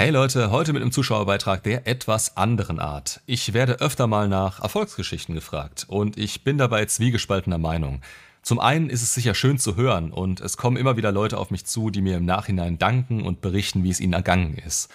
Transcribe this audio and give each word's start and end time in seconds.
Hey 0.00 0.08
Leute, 0.08 0.50
heute 0.50 0.72
mit 0.72 0.80
einem 0.80 0.92
Zuschauerbeitrag 0.92 1.62
der 1.62 1.86
etwas 1.86 2.38
anderen 2.38 2.78
Art. 2.78 3.20
Ich 3.26 3.52
werde 3.52 3.80
öfter 3.80 4.06
mal 4.06 4.28
nach 4.28 4.62
Erfolgsgeschichten 4.62 5.34
gefragt 5.34 5.84
und 5.88 6.16
ich 6.16 6.42
bin 6.42 6.56
dabei 6.56 6.86
zwiegespaltener 6.86 7.58
Meinung. 7.58 8.00
Zum 8.40 8.60
einen 8.60 8.88
ist 8.88 9.02
es 9.02 9.12
sicher 9.12 9.34
schön 9.34 9.58
zu 9.58 9.76
hören 9.76 10.10
und 10.10 10.40
es 10.40 10.56
kommen 10.56 10.78
immer 10.78 10.96
wieder 10.96 11.12
Leute 11.12 11.36
auf 11.36 11.50
mich 11.50 11.66
zu, 11.66 11.90
die 11.90 12.00
mir 12.00 12.16
im 12.16 12.24
Nachhinein 12.24 12.78
danken 12.78 13.20
und 13.20 13.42
berichten, 13.42 13.84
wie 13.84 13.90
es 13.90 14.00
ihnen 14.00 14.14
ergangen 14.14 14.56
ist. 14.56 14.88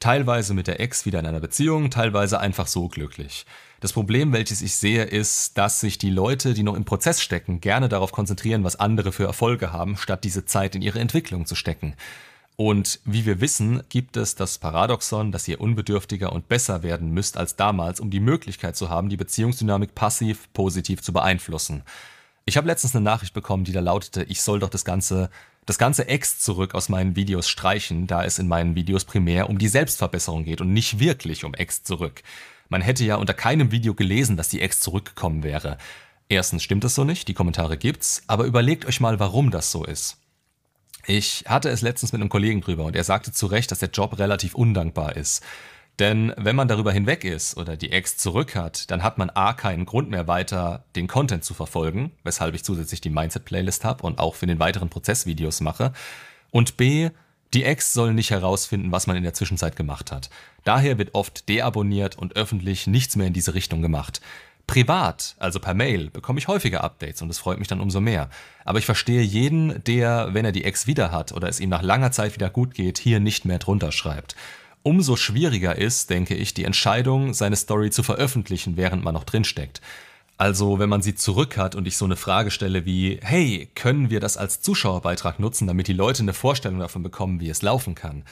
Teilweise 0.00 0.52
mit 0.52 0.66
der 0.66 0.80
Ex 0.80 1.06
wieder 1.06 1.20
in 1.20 1.26
einer 1.26 1.40
Beziehung, 1.40 1.88
teilweise 1.88 2.38
einfach 2.38 2.66
so 2.66 2.88
glücklich. 2.88 3.46
Das 3.80 3.94
Problem, 3.94 4.34
welches 4.34 4.60
ich 4.60 4.76
sehe, 4.76 5.04
ist, 5.04 5.56
dass 5.56 5.80
sich 5.80 5.96
die 5.96 6.10
Leute, 6.10 6.52
die 6.52 6.62
noch 6.62 6.76
im 6.76 6.84
Prozess 6.84 7.22
stecken, 7.22 7.62
gerne 7.62 7.88
darauf 7.88 8.12
konzentrieren, 8.12 8.64
was 8.64 8.78
andere 8.78 9.12
für 9.12 9.24
Erfolge 9.24 9.72
haben, 9.72 9.96
statt 9.96 10.24
diese 10.24 10.44
Zeit 10.44 10.74
in 10.74 10.82
ihre 10.82 11.00
Entwicklung 11.00 11.46
zu 11.46 11.54
stecken. 11.54 11.94
Und 12.56 13.00
wie 13.04 13.24
wir 13.24 13.40
wissen, 13.40 13.82
gibt 13.88 14.16
es 14.16 14.34
das 14.34 14.58
Paradoxon, 14.58 15.32
dass 15.32 15.48
ihr 15.48 15.60
unbedürftiger 15.60 16.32
und 16.32 16.48
besser 16.48 16.82
werden 16.82 17.10
müsst 17.10 17.36
als 17.36 17.56
damals, 17.56 17.98
um 17.98 18.10
die 18.10 18.20
Möglichkeit 18.20 18.76
zu 18.76 18.90
haben, 18.90 19.08
die 19.08 19.16
Beziehungsdynamik 19.16 19.94
passiv 19.94 20.52
positiv 20.52 21.02
zu 21.02 21.12
beeinflussen. 21.12 21.82
Ich 22.44 22.56
habe 22.56 22.66
letztens 22.66 22.94
eine 22.94 23.04
Nachricht 23.04 23.34
bekommen, 23.34 23.64
die 23.64 23.72
da 23.72 23.80
lautete, 23.80 24.24
ich 24.24 24.42
soll 24.42 24.58
doch 24.58 24.68
das 24.68 24.84
ganze 24.84 25.30
das 25.64 25.78
ganze 25.78 26.08
Ex 26.08 26.40
zurück 26.40 26.74
aus 26.74 26.88
meinen 26.88 27.14
Videos 27.14 27.48
streichen, 27.48 28.06
da 28.06 28.24
es 28.24 28.38
in 28.38 28.48
meinen 28.48 28.74
Videos 28.74 29.04
primär 29.04 29.48
um 29.48 29.58
die 29.58 29.68
Selbstverbesserung 29.68 30.44
geht 30.44 30.60
und 30.60 30.72
nicht 30.72 30.98
wirklich 30.98 31.44
um 31.44 31.54
Ex 31.54 31.84
zurück. 31.84 32.22
Man 32.68 32.82
hätte 32.82 33.04
ja 33.04 33.16
unter 33.16 33.34
keinem 33.34 33.70
Video 33.70 33.94
gelesen, 33.94 34.36
dass 34.36 34.48
die 34.48 34.60
Ex 34.60 34.80
zurückgekommen 34.80 35.42
wäre. 35.42 35.78
Erstens 36.28 36.62
stimmt 36.62 36.84
es 36.84 36.94
so 36.94 37.04
nicht, 37.04 37.28
die 37.28 37.34
Kommentare 37.34 37.76
gibt's, 37.76 38.22
aber 38.26 38.44
überlegt 38.44 38.86
euch 38.86 39.00
mal, 39.00 39.20
warum 39.20 39.50
das 39.50 39.70
so 39.70 39.84
ist. 39.84 40.16
Ich 41.06 41.44
hatte 41.46 41.68
es 41.68 41.82
letztens 41.82 42.12
mit 42.12 42.20
einem 42.20 42.28
Kollegen 42.28 42.60
drüber 42.60 42.84
und 42.84 42.96
er 42.96 43.04
sagte 43.04 43.32
zu 43.32 43.46
Recht, 43.46 43.70
dass 43.70 43.80
der 43.80 43.90
Job 43.90 44.18
relativ 44.18 44.54
undankbar 44.54 45.16
ist. 45.16 45.42
Denn 45.98 46.32
wenn 46.36 46.56
man 46.56 46.68
darüber 46.68 46.90
hinweg 46.90 47.24
ist 47.24 47.56
oder 47.56 47.76
die 47.76 47.92
Ex 47.92 48.16
zurück 48.16 48.56
hat, 48.56 48.90
dann 48.90 49.02
hat 49.02 49.18
man 49.18 49.30
A 49.30 49.52
keinen 49.52 49.84
Grund 49.84 50.10
mehr 50.10 50.26
weiter 50.26 50.84
den 50.96 51.06
Content 51.06 51.44
zu 51.44 51.54
verfolgen, 51.54 52.12
weshalb 52.24 52.54
ich 52.54 52.64
zusätzlich 52.64 53.00
die 53.00 53.10
Mindset-Playlist 53.10 53.84
habe 53.84 54.04
und 54.04 54.18
auch 54.18 54.34
für 54.34 54.46
den 54.46 54.58
weiteren 54.58 54.88
Prozessvideos 54.88 55.60
mache. 55.60 55.92
Und 56.50 56.76
B, 56.76 57.10
die 57.52 57.64
Ex 57.64 57.92
soll 57.92 58.14
nicht 58.14 58.30
herausfinden, 58.30 58.92
was 58.92 59.06
man 59.06 59.16
in 59.16 59.22
der 59.22 59.34
Zwischenzeit 59.34 59.76
gemacht 59.76 60.10
hat. 60.10 60.30
Daher 60.64 60.96
wird 60.96 61.14
oft 61.14 61.48
deabonniert 61.50 62.16
und 62.16 62.36
öffentlich 62.36 62.86
nichts 62.86 63.16
mehr 63.16 63.26
in 63.26 63.34
diese 63.34 63.52
Richtung 63.52 63.82
gemacht. 63.82 64.22
Privat, 64.72 65.36
also 65.38 65.60
per 65.60 65.74
Mail, 65.74 66.08
bekomme 66.08 66.38
ich 66.38 66.48
häufiger 66.48 66.82
Updates 66.82 67.20
und 67.20 67.28
es 67.28 67.38
freut 67.38 67.58
mich 67.58 67.68
dann 67.68 67.78
umso 67.78 68.00
mehr. 68.00 68.30
Aber 68.64 68.78
ich 68.78 68.86
verstehe 68.86 69.20
jeden, 69.20 69.84
der, 69.84 70.30
wenn 70.32 70.46
er 70.46 70.52
die 70.52 70.64
Ex 70.64 70.86
wieder 70.86 71.12
hat 71.12 71.32
oder 71.32 71.46
es 71.46 71.60
ihm 71.60 71.68
nach 71.68 71.82
langer 71.82 72.10
Zeit 72.10 72.34
wieder 72.34 72.48
gut 72.48 72.72
geht, 72.72 72.96
hier 72.96 73.20
nicht 73.20 73.44
mehr 73.44 73.58
drunter 73.58 73.92
schreibt. 73.92 74.34
Umso 74.82 75.16
schwieriger 75.16 75.76
ist, 75.76 76.08
denke 76.08 76.34
ich, 76.34 76.54
die 76.54 76.64
Entscheidung, 76.64 77.34
seine 77.34 77.56
Story 77.56 77.90
zu 77.90 78.02
veröffentlichen, 78.02 78.78
während 78.78 79.04
man 79.04 79.12
noch 79.12 79.24
drinsteckt. 79.24 79.82
Also, 80.38 80.78
wenn 80.78 80.88
man 80.88 81.02
sie 81.02 81.16
zurück 81.16 81.58
hat 81.58 81.74
und 81.74 81.86
ich 81.86 81.98
so 81.98 82.06
eine 82.06 82.16
Frage 82.16 82.50
stelle 82.50 82.86
wie, 82.86 83.20
hey, 83.22 83.68
können 83.74 84.08
wir 84.08 84.20
das 84.20 84.38
als 84.38 84.62
Zuschauerbeitrag 84.62 85.38
nutzen, 85.38 85.66
damit 85.66 85.86
die 85.86 85.92
Leute 85.92 86.22
eine 86.22 86.32
Vorstellung 86.32 86.78
davon 86.78 87.02
bekommen, 87.02 87.40
wie 87.40 87.50
es 87.50 87.60
laufen 87.60 87.94
kann? 87.94 88.24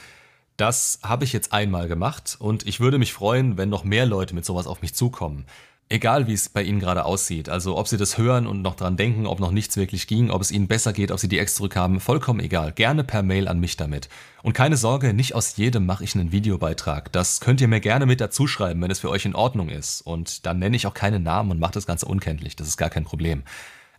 Das 0.57 1.01
habe 1.03 1.23
ich 1.23 1.33
jetzt 1.33 1.53
einmal 1.53 1.87
gemacht 1.87 2.35
und 2.39 2.65
ich 2.65 2.79
würde 2.79 2.97
mich 2.97 3.13
freuen, 3.13 3.57
wenn 3.57 3.69
noch 3.69 3.83
mehr 3.83 4.07
Leute 4.07 4.33
mit 4.33 4.43
sowas 4.43 4.65
auf 4.65 4.81
mich 4.81 4.95
zukommen. 4.95 5.45
Egal 5.91 6.25
wie 6.25 6.31
es 6.31 6.47
bei 6.47 6.63
Ihnen 6.63 6.79
gerade 6.79 7.03
aussieht, 7.03 7.49
also 7.49 7.75
ob 7.77 7.85
Sie 7.85 7.97
das 7.97 8.17
hören 8.17 8.47
und 8.47 8.61
noch 8.61 8.75
dran 8.75 8.95
denken, 8.95 9.25
ob 9.25 9.41
noch 9.41 9.51
nichts 9.51 9.75
wirklich 9.75 10.07
ging, 10.07 10.29
ob 10.29 10.41
es 10.41 10.49
Ihnen 10.49 10.69
besser 10.69 10.93
geht, 10.93 11.11
ob 11.11 11.19
Sie 11.19 11.27
die 11.27 11.37
Ex 11.37 11.55
zurückhaben, 11.55 11.99
vollkommen 11.99 12.39
egal. 12.39 12.71
Gerne 12.71 13.03
per 13.03 13.23
Mail 13.23 13.49
an 13.49 13.59
mich 13.59 13.75
damit. 13.75 14.07
Und 14.41 14.53
keine 14.53 14.77
Sorge, 14.77 15.13
nicht 15.13 15.35
aus 15.35 15.57
jedem 15.57 15.85
mache 15.85 16.05
ich 16.05 16.15
einen 16.15 16.31
Videobeitrag. 16.31 17.11
Das 17.11 17.41
könnt 17.41 17.59
ihr 17.59 17.67
mir 17.67 17.81
gerne 17.81 18.05
mit 18.05 18.21
dazu 18.21 18.47
schreiben, 18.47 18.81
wenn 18.81 18.89
es 18.89 18.99
für 18.99 19.09
euch 19.09 19.25
in 19.25 19.35
Ordnung 19.35 19.67
ist. 19.67 19.99
Und 19.99 20.45
dann 20.45 20.59
nenne 20.59 20.77
ich 20.77 20.87
auch 20.87 20.93
keine 20.93 21.19
Namen 21.19 21.51
und 21.51 21.59
mache 21.59 21.73
das 21.73 21.87
Ganze 21.87 22.05
unkenntlich. 22.05 22.55
Das 22.55 22.69
ist 22.69 22.77
gar 22.77 22.89
kein 22.89 23.03
Problem. 23.03 23.43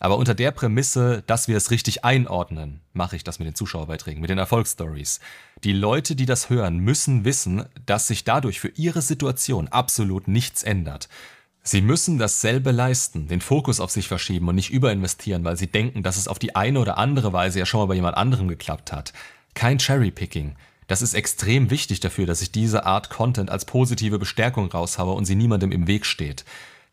Aber 0.01 0.17
unter 0.17 0.35
der 0.35 0.51
Prämisse, 0.51 1.23
dass 1.27 1.47
wir 1.47 1.59
es 1.59 1.71
richtig 1.71 2.07
einordnen, 2.07 2.81
mache 2.95 3.17
ich 3.17 3.23
das 3.23 3.39
mit 3.39 3.47
den 3.47 3.55
Zuschauerbeiträgen, 3.55 4.23
mit 4.23 4.31
den 4.31 4.39
Erfolgsstories. 4.39 5.21
Die 5.63 5.75
Leute, 5.75 6.17
die 6.17 6.27
das 6.27 6.49
hören, 6.49 6.79
müssen 6.79 7.27
wissen, 7.27 7.67
dass 7.85 8.09
sich 8.09 8.25
dadurch 8.25 8.61
für 8.61 8.73
ihre 8.77 9.03
Situation 9.03 9.69
absolut 9.69 10.27
nichts 10.27 10.63
ändert. 10.63 11.11
Sie 11.65 11.81
müssen 11.81 12.19
dasselbe 12.19 12.73
leisten, 12.73 13.29
den 13.29 13.41
Fokus 13.41 13.79
auf 13.79 13.93
sich 13.93 14.09
verschieben 14.09 14.49
und 14.49 14.57
nicht 14.57 14.71
überinvestieren, 14.71 15.45
weil 15.45 15.57
sie 15.57 15.69
denken, 15.69 16.03
dass 16.03 16.17
es 16.17 16.27
auf 16.27 16.41
die 16.41 16.57
eine 16.57 16.81
oder 16.81 16.99
andere 16.99 17.33
Weise 17.33 17.61
ja 17.61 17.67
schon 17.67 17.79
mal 17.79 17.87
bei 17.87 17.95
jemand 17.95 18.17
anderem 18.17 18.49
geklappt 18.49 18.93
hat. 18.93 19.13
Kein 19.55 19.79
Cherrypicking. 19.79 20.57
Das 20.89 21.03
ist 21.03 21.15
extrem 21.15 21.71
wichtig 21.71 22.01
dafür, 22.01 22.27
dass 22.27 22.43
ich 22.43 22.51
diese 22.51 22.85
Art 22.85 23.11
Content 23.11 23.49
als 23.49 23.65
positive 23.65 24.19
Bestärkung 24.19 24.67
raushaue 24.73 25.15
und 25.15 25.25
sie 25.25 25.37
niemandem 25.37 25.71
im 25.71 25.87
Weg 25.87 26.05
steht. 26.05 26.45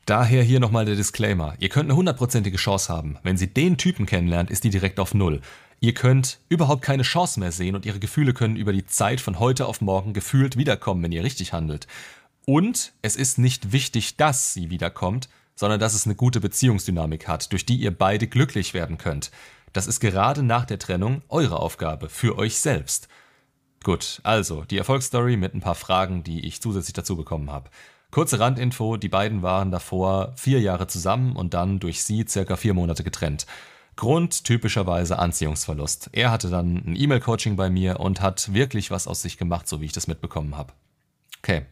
Daher 0.06 0.44
hier 0.44 0.60
nochmal 0.60 0.86
der 0.86 0.96
Disclaimer. 0.96 1.56
Ihr 1.60 1.70
könnt 1.70 1.90
eine 1.90 1.96
hundertprozentige 1.96 2.58
Chance 2.58 2.94
haben. 2.94 3.18
Wenn 3.24 3.38
sie 3.38 3.48
den 3.48 3.78
Typen 3.78 4.06
kennenlernt, 4.06 4.52
ist 4.52 4.64
die 4.64 4.70
direkt 4.70 5.00
auf 5.00 5.16
Null. 5.16 5.42
Ihr 5.82 5.94
könnt 5.94 6.40
überhaupt 6.50 6.82
keine 6.82 7.04
Chance 7.04 7.40
mehr 7.40 7.52
sehen 7.52 7.76
und 7.76 7.86
ihre 7.86 8.00
Gefühle 8.00 8.34
können 8.34 8.56
über 8.56 8.74
die 8.74 8.86
Zeit 8.86 9.22
von 9.22 9.40
heute 9.40 9.66
auf 9.66 9.82
morgen 9.82 10.14
gefühlt 10.14 10.58
wiederkommen, 10.58 11.02
wenn 11.04 11.12
ihr 11.12 11.24
richtig 11.24 11.54
handelt. 11.54 11.88
Und 12.50 12.94
es 13.04 13.16
ist 13.16 13.38
nicht 13.38 13.74
wichtig, 13.74 14.18
dass 14.18 14.56
sie 14.56 14.72
wiederkommt, 14.72 15.30
sondern 15.54 15.80
dass 15.80 15.94
es 15.94 16.08
eine 16.08 16.16
gute 16.16 16.40
Beziehungsdynamik 16.40 17.28
hat, 17.28 17.52
durch 17.52 17.64
die 17.64 17.76
ihr 17.76 17.96
beide 17.96 18.26
glücklich 18.26 18.74
werden 18.74 18.98
könnt. 18.98 19.30
Das 19.72 19.86
ist 19.86 20.00
gerade 20.00 20.42
nach 20.42 20.66
der 20.66 20.80
Trennung 20.80 21.22
eure 21.30 21.60
Aufgabe, 21.60 22.10
für 22.10 22.40
euch 22.40 22.58
selbst. 22.58 23.08
Gut, 23.84 24.20
also 24.24 24.64
die 24.64 24.80
Erfolgsstory 24.80 25.38
mit 25.38 25.54
ein 25.54 25.62
paar 25.62 25.76
Fragen, 25.76 26.24
die 26.24 26.44
ich 26.44 26.60
zusätzlich 26.60 26.94
dazu 26.94 27.16
bekommen 27.16 27.52
habe. 27.52 27.70
Kurze 28.10 28.40
Randinfo, 28.40 28.98
die 28.98 29.10
beiden 29.10 29.44
waren 29.44 29.70
davor 29.70 30.34
vier 30.36 30.60
Jahre 30.60 30.88
zusammen 30.88 31.36
und 31.36 31.54
dann 31.54 31.80
durch 31.80 32.02
sie 32.02 32.26
circa 32.28 32.56
vier 32.56 32.74
Monate 32.74 33.04
getrennt. 33.04 33.46
Grund 33.96 34.44
typischerweise 34.44 35.20
Anziehungsverlust. 35.20 36.10
Er 36.14 36.32
hatte 36.32 36.50
dann 36.50 36.78
ein 36.78 36.96
E-Mail-Coaching 36.96 37.58
bei 37.58 37.70
mir 37.70 38.00
und 38.00 38.22
hat 38.22 38.56
wirklich 38.56 38.90
was 38.90 39.06
aus 39.06 39.22
sich 39.22 39.38
gemacht, 39.38 39.68
so 39.68 39.82
wie 39.82 39.86
ich 39.86 39.94
das 39.94 40.08
mitbekommen 40.08 40.58
habe. 40.58 40.74
Okay. 41.44 41.68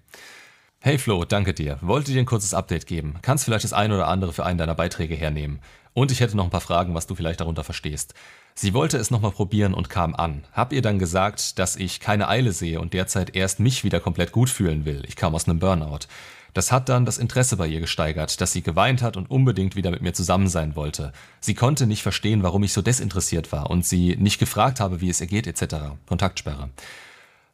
Hey 0.79 0.99
Flo, 0.99 1.25
danke 1.25 1.55
dir. 1.55 1.79
Wollte 1.81 2.11
dir 2.11 2.19
ein 2.19 2.27
kurzes 2.27 2.53
Update 2.53 2.85
geben. 2.85 3.15
Kannst 3.23 3.43
vielleicht 3.43 3.63
das 3.63 3.73
eine 3.73 3.95
oder 3.95 4.07
andere 4.07 4.31
für 4.31 4.45
einen 4.45 4.59
deiner 4.59 4.75
Beiträge 4.75 5.15
hernehmen. 5.15 5.59
Und 5.95 6.11
ich 6.11 6.19
hätte 6.19 6.37
noch 6.37 6.43
ein 6.43 6.51
paar 6.51 6.61
Fragen, 6.61 6.93
was 6.93 7.07
du 7.07 7.15
vielleicht 7.15 7.41
darunter 7.41 7.63
verstehst. 7.63 8.13
Sie 8.53 8.75
wollte 8.75 8.97
es 8.97 9.09
nochmal 9.09 9.31
probieren 9.31 9.73
und 9.73 9.89
kam 9.89 10.13
an. 10.13 10.43
Hab 10.53 10.71
ihr 10.71 10.83
dann 10.83 10.99
gesagt, 10.99 11.57
dass 11.57 11.75
ich 11.77 11.99
keine 11.99 12.27
Eile 12.27 12.51
sehe 12.51 12.79
und 12.79 12.93
derzeit 12.93 13.35
erst 13.35 13.59
mich 13.59 13.83
wieder 13.83 13.99
komplett 13.99 14.31
gut 14.31 14.51
fühlen 14.51 14.85
will. 14.85 15.03
Ich 15.07 15.15
kam 15.15 15.33
aus 15.33 15.49
einem 15.49 15.57
Burnout. 15.57 16.05
Das 16.53 16.71
hat 16.71 16.89
dann 16.89 17.05
das 17.05 17.17
Interesse 17.17 17.57
bei 17.57 17.67
ihr 17.67 17.79
gesteigert, 17.79 18.39
dass 18.39 18.51
sie 18.51 18.61
geweint 18.61 19.01
hat 19.01 19.17
und 19.17 19.31
unbedingt 19.31 19.75
wieder 19.75 19.89
mit 19.89 20.03
mir 20.03 20.13
zusammen 20.13 20.47
sein 20.47 20.75
wollte. 20.75 21.11
Sie 21.39 21.55
konnte 21.55 21.87
nicht 21.87 22.03
verstehen, 22.03 22.43
warum 22.43 22.63
ich 22.63 22.73
so 22.73 22.83
desinteressiert 22.83 23.51
war 23.51 23.71
und 23.71 23.83
sie 23.83 24.15
nicht 24.15 24.39
gefragt 24.39 24.79
habe, 24.79 25.01
wie 25.01 25.09
es 25.09 25.21
ihr 25.21 25.27
geht 25.27 25.47
etc. 25.47 25.75
Kontaktsperre. 26.05 26.69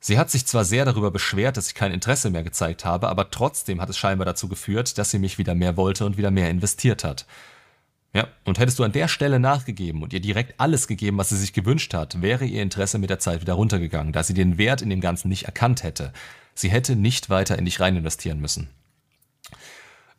Sie 0.06 0.20
hat 0.20 0.30
sich 0.30 0.46
zwar 0.46 0.66
sehr 0.66 0.84
darüber 0.84 1.12
beschwert, 1.12 1.56
dass 1.56 1.68
ich 1.68 1.76
kein 1.76 1.94
Interesse 1.94 2.30
mehr 2.30 2.44
gezeigt 2.44 2.84
habe, 2.84 3.08
aber 3.08 3.32
trotzdem 3.32 3.80
hat 3.80 3.90
es 3.90 3.98
scheinbar 3.98 4.26
dazu 4.26 4.50
geführt, 4.50 4.98
dass 4.98 5.12
sie 5.12 5.18
mich 5.18 5.38
wieder 5.38 5.56
mehr 5.56 5.78
wollte 5.78 6.06
und 6.06 6.18
wieder 6.18 6.30
mehr 6.30 6.50
investiert 6.50 7.06
hat. 7.06 7.26
Ja, 8.14 8.28
und 8.44 8.60
hättest 8.60 8.80
du 8.80 8.84
an 8.84 8.92
der 8.92 9.08
Stelle 9.08 9.40
nachgegeben 9.40 10.04
und 10.04 10.12
ihr 10.12 10.20
direkt 10.20 10.60
alles 10.60 10.90
gegeben, 10.90 11.18
was 11.18 11.30
sie 11.30 11.38
sich 11.38 11.54
gewünscht 11.54 11.94
hat, 11.94 12.22
wäre 12.22 12.44
ihr 12.44 12.62
Interesse 12.62 12.98
mit 12.98 13.12
der 13.12 13.20
Zeit 13.20 13.40
wieder 13.40 13.54
runtergegangen, 13.54 14.12
da 14.12 14.24
sie 14.24 14.34
den 14.34 14.58
Wert 14.58 14.82
in 14.82 14.90
dem 14.90 15.00
Ganzen 15.00 15.30
nicht 15.30 15.46
erkannt 15.46 15.84
hätte. 15.84 16.12
Sie 16.54 16.70
hätte 16.70 16.98
nicht 16.98 17.30
weiter 17.30 17.58
in 17.58 17.64
dich 17.64 17.80
rein 17.80 17.96
investieren 17.96 18.42
müssen 18.42 18.68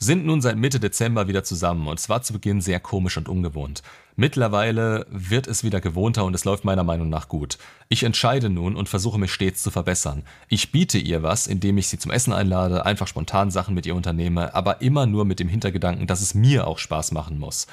sind 0.04 0.26
nun 0.26 0.40
seit 0.40 0.56
Mitte 0.56 0.78
Dezember 0.78 1.28
wieder 1.28 1.44
zusammen 1.44 1.88
und 1.88 1.98
es 1.98 2.08
war 2.08 2.22
zu 2.22 2.32
Beginn 2.32 2.60
sehr 2.60 2.78
komisch 2.78 3.16
und 3.16 3.28
ungewohnt. 3.28 3.82
Mittlerweile 4.16 5.06
wird 5.10 5.46
es 5.46 5.64
wieder 5.64 5.80
gewohnter 5.80 6.24
und 6.24 6.34
es 6.34 6.44
läuft 6.44 6.64
meiner 6.64 6.84
Meinung 6.84 7.08
nach 7.08 7.28
gut. 7.28 7.58
Ich 7.88 8.04
entscheide 8.04 8.50
nun 8.50 8.76
und 8.76 8.88
versuche 8.88 9.18
mich 9.18 9.32
stets 9.32 9.62
zu 9.62 9.70
verbessern. 9.70 10.22
Ich 10.48 10.70
biete 10.70 10.98
ihr 10.98 11.22
was, 11.22 11.46
indem 11.46 11.78
ich 11.78 11.88
sie 11.88 11.98
zum 11.98 12.12
Essen 12.12 12.32
einlade, 12.32 12.86
einfach 12.86 13.08
spontan 13.08 13.50
Sachen 13.50 13.74
mit 13.74 13.86
ihr 13.86 13.94
unternehme, 13.94 14.54
aber 14.54 14.82
immer 14.82 15.06
nur 15.06 15.24
mit 15.24 15.40
dem 15.40 15.48
Hintergedanken, 15.48 16.06
dass 16.06 16.20
es 16.20 16.34
mir 16.34 16.66
auch 16.66 16.78
Spaß 16.78 17.12
machen 17.12 17.38
muss. 17.38 17.66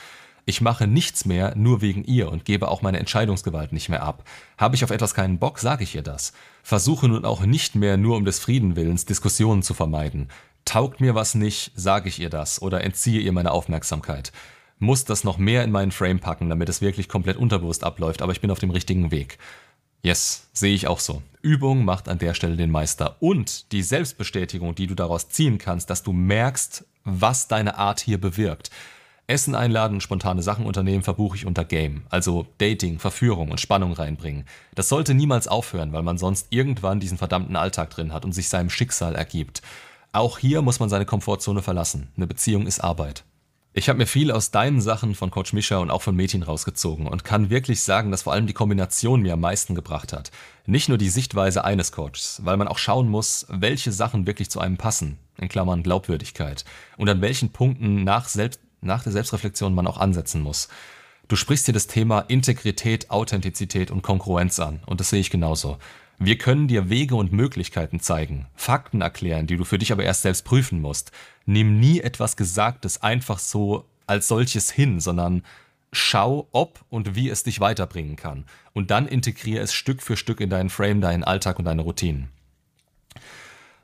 Ich 0.46 0.60
mache 0.60 0.88
nichts 0.88 1.26
mehr 1.26 1.56
nur 1.56 1.82
wegen 1.82 2.04
ihr 2.04 2.32
und 2.32 2.46
gebe 2.46 2.68
auch 2.70 2.82
meine 2.82 2.98
Entscheidungsgewalt 2.98 3.74
nicht 3.74 3.90
mehr 3.90 4.02
ab. 4.02 4.24
Habe 4.58 4.76
ich 4.76 4.84
auf 4.84 4.90
etwas 4.90 5.14
keinen 5.14 5.38
Bock, 5.38 5.60
sage 5.60 5.84
ich 5.84 5.94
ihr 5.94 6.02
das. 6.02 6.34
Versuche 6.64 7.08
nun 7.08 7.26
auch 7.26 7.46
nicht 7.46 7.76
mehr 7.76 7.98
nur 7.98 8.18
um 8.18 8.26
des 8.26 8.40
Friedenwillens 8.40 9.06
Diskussionen 9.06 9.62
zu 9.62 9.76
vermeiden. 9.76 10.30
Taugt 10.66 11.02
mir 11.02 11.16
was 11.16 11.36
nicht, 11.36 11.72
sage 11.76 12.10
ich 12.10 12.20
ihr 12.20 12.30
das 12.30 12.62
oder 12.62 12.84
entziehe 12.84 13.22
ihr 13.22 13.32
meine 13.32 13.52
Aufmerksamkeit. 13.52 14.32
Muss 14.80 15.06
das 15.06 15.24
noch 15.24 15.38
mehr 15.38 15.64
in 15.64 15.72
meinen 15.72 15.92
Frame 15.92 16.20
packen, 16.20 16.50
damit 16.50 16.70
es 16.70 16.82
wirklich 16.82 17.08
komplett 17.08 17.38
unterbewusst 17.38 17.84
abläuft, 17.84 18.22
aber 18.22 18.32
ich 18.32 18.42
bin 18.42 18.52
auf 18.52 18.60
dem 18.60 18.72
richtigen 18.72 19.12
Weg. 19.12 19.38
Yes, 20.04 20.50
sehe 20.54 20.74
ich 20.74 20.88
auch 20.88 21.00
so. 21.00 21.22
Übung 21.44 21.86
macht 21.86 22.10
an 22.10 22.18
der 22.18 22.34
Stelle 22.34 22.56
den 22.56 22.72
Meister. 22.72 23.18
Und 23.20 23.72
die 23.72 23.84
Selbstbestätigung, 23.84 24.74
die 24.74 24.88
du 24.88 24.96
daraus 24.96 25.30
ziehen 25.30 25.60
kannst, 25.60 25.92
dass 25.92 26.02
du 26.02 26.12
merkst, 26.12 26.86
was 27.04 27.48
deine 27.48 27.78
Art 27.78 28.00
hier 28.00 28.20
bewirkt. 28.20 28.72
Essen 29.28 29.56
einladen, 29.56 30.02
spontane 30.02 30.42
Sachen 30.42 30.66
unternehmen, 30.66 31.04
verbuche 31.04 31.38
ich 31.38 31.46
unter 31.46 31.64
Game. 31.64 32.04
Also 32.10 32.48
Dating, 32.58 33.00
Verführung 33.00 33.52
und 33.52 33.62
Spannung 33.62 33.94
reinbringen. 33.94 34.46
Das 34.76 34.90
sollte 34.90 35.14
niemals 35.14 35.48
aufhören, 35.48 35.94
weil 35.94 36.04
man 36.04 36.18
sonst 36.18 36.48
irgendwann 36.50 37.00
diesen 37.00 37.18
verdammten 37.18 37.56
Alltag 37.56 37.92
drin 37.92 38.14
hat 38.14 38.26
und 38.26 38.34
sich 38.34 38.50
seinem 38.50 38.70
Schicksal 38.70 39.16
ergibt. 39.16 39.62
Auch 40.14 40.40
hier 40.40 40.62
muss 40.62 40.82
man 40.82 40.90
seine 40.90 41.06
Komfortzone 41.06 41.62
verlassen. 41.62 42.10
Eine 42.18 42.28
Beziehung 42.28 42.68
ist 42.68 42.84
Arbeit. 42.84 43.24
Ich 43.74 43.88
habe 43.88 43.98
mir 43.98 44.06
viel 44.06 44.32
aus 44.32 44.52
deinen 44.52 44.82
Sachen 44.82 45.16
von 45.16 45.32
Coach 45.32 45.54
Mischa 45.54 45.78
und 45.78 45.90
auch 45.90 46.02
von 46.02 46.14
Metin 46.18 46.44
rausgezogen 46.44 47.08
und 47.08 47.24
kann 47.24 47.50
wirklich 47.50 47.82
sagen, 47.82 48.12
dass 48.12 48.24
vor 48.24 48.34
allem 48.34 48.46
die 48.46 48.52
Kombination 48.52 49.22
mir 49.22 49.34
am 49.34 49.40
meisten 49.40 49.74
gebracht 49.74 50.12
hat. 50.12 50.30
Nicht 50.66 50.90
nur 50.90 50.98
die 50.98 51.08
Sichtweise 51.08 51.64
eines 51.64 51.94
Coaches, 51.94 52.42
weil 52.44 52.58
man 52.58 52.68
auch 52.68 52.78
schauen 52.78 53.08
muss, 53.08 53.46
welche 53.48 53.94
Sachen 53.94 54.28
wirklich 54.28 54.52
zu 54.52 54.60
einem 54.60 54.76
passen, 54.76 55.18
in 55.38 55.48
Klammern 55.48 55.82
Glaubwürdigkeit, 55.82 56.66
und 56.98 57.08
an 57.08 57.22
welchen 57.22 57.54
Punkten 57.54 58.04
nach, 58.04 58.28
Selbst 58.28 58.60
nach 58.82 59.04
der 59.04 59.14
Selbstreflexion 59.14 59.74
man 59.74 59.88
auch 59.88 59.98
ansetzen 59.98 60.42
muss. 60.42 60.68
Du 61.30 61.38
sprichst 61.38 61.64
hier 61.64 61.74
das 61.74 61.88
Thema 61.88 62.20
Integrität, 62.28 63.10
Authentizität 63.10 63.92
und 63.92 64.02
Kongruenz 64.02 64.60
an 64.60 64.82
und 64.86 65.00
das 65.00 65.12
sehe 65.12 65.22
ich 65.22 65.30
genauso. 65.30 65.78
Wir 66.24 66.38
können 66.38 66.68
dir 66.68 66.92
Wege 66.92 67.16
und 67.16 67.32
Möglichkeiten 67.32 68.00
zeigen, 68.00 68.46
Fakten 68.54 69.02
erklären, 69.02 69.48
die 69.48 69.58
du 69.58 69.64
für 69.64 69.80
dich 69.80 69.92
aber 69.92 70.04
erst 70.04 70.22
selbst 70.22 70.46
prüfen 70.46 70.80
musst. 70.80 71.12
Nimm 71.48 71.80
nie 71.80 72.00
etwas 72.00 72.38
Gesagtes 72.38 73.02
einfach 73.02 73.40
so 73.40 73.86
als 74.06 74.28
solches 74.28 74.70
hin, 74.70 75.00
sondern 75.00 75.42
schau, 75.92 76.48
ob 76.52 76.86
und 76.92 77.16
wie 77.16 77.28
es 77.30 77.42
dich 77.42 77.60
weiterbringen 77.60 78.18
kann. 78.18 78.46
Und 78.74 78.92
dann 78.92 79.08
integriere 79.08 79.64
es 79.64 79.74
Stück 79.74 80.04
für 80.04 80.16
Stück 80.16 80.42
in 80.42 80.52
deinen 80.52 80.70
Frame, 80.70 81.02
deinen 81.02 81.24
Alltag 81.24 81.58
und 81.58 81.66
deine 81.66 81.82
Routinen. 81.82 82.30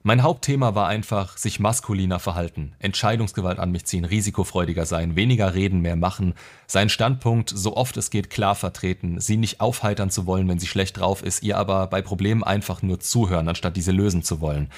Mein 0.07 0.24
Hauptthema 0.24 0.74
war 0.74 0.88
einfach 0.88 1.36
sich 1.36 1.59
maskuliner 1.59 2.19
verhalten, 2.19 2.71
Entscheidungsgewalt 2.80 3.59
an 3.59 3.74
mich 3.74 3.83
ziehen, 3.83 4.06
risikofreudiger 4.06 4.86
sein, 4.86 5.18
weniger 5.18 5.54
reden, 5.54 5.81
mehr 5.81 5.98
machen, 5.98 6.33
seinen 6.65 6.88
Standpunkt 6.88 7.50
so 7.54 7.75
oft 7.75 7.98
es 7.98 8.09
geht 8.09 8.30
klar 8.30 8.56
vertreten, 8.56 9.19
sie 9.19 9.36
nicht 9.36 9.59
aufheitern 9.59 10.09
zu 10.09 10.25
wollen, 10.25 10.48
wenn 10.48 10.59
sie 10.59 10.68
schlecht 10.68 10.98
drauf 10.98 11.21
ist, 11.21 11.44
ihr 11.44 11.57
aber 11.57 11.88
bei 11.88 12.01
Problemen 12.01 12.42
einfach 12.42 12.81
nur 12.81 13.01
zuhören, 13.01 13.50
anstatt 13.50 13.75
diese 13.75 13.92
lösen 13.92 14.24
zu 14.24 14.39
wollen. 14.39 14.69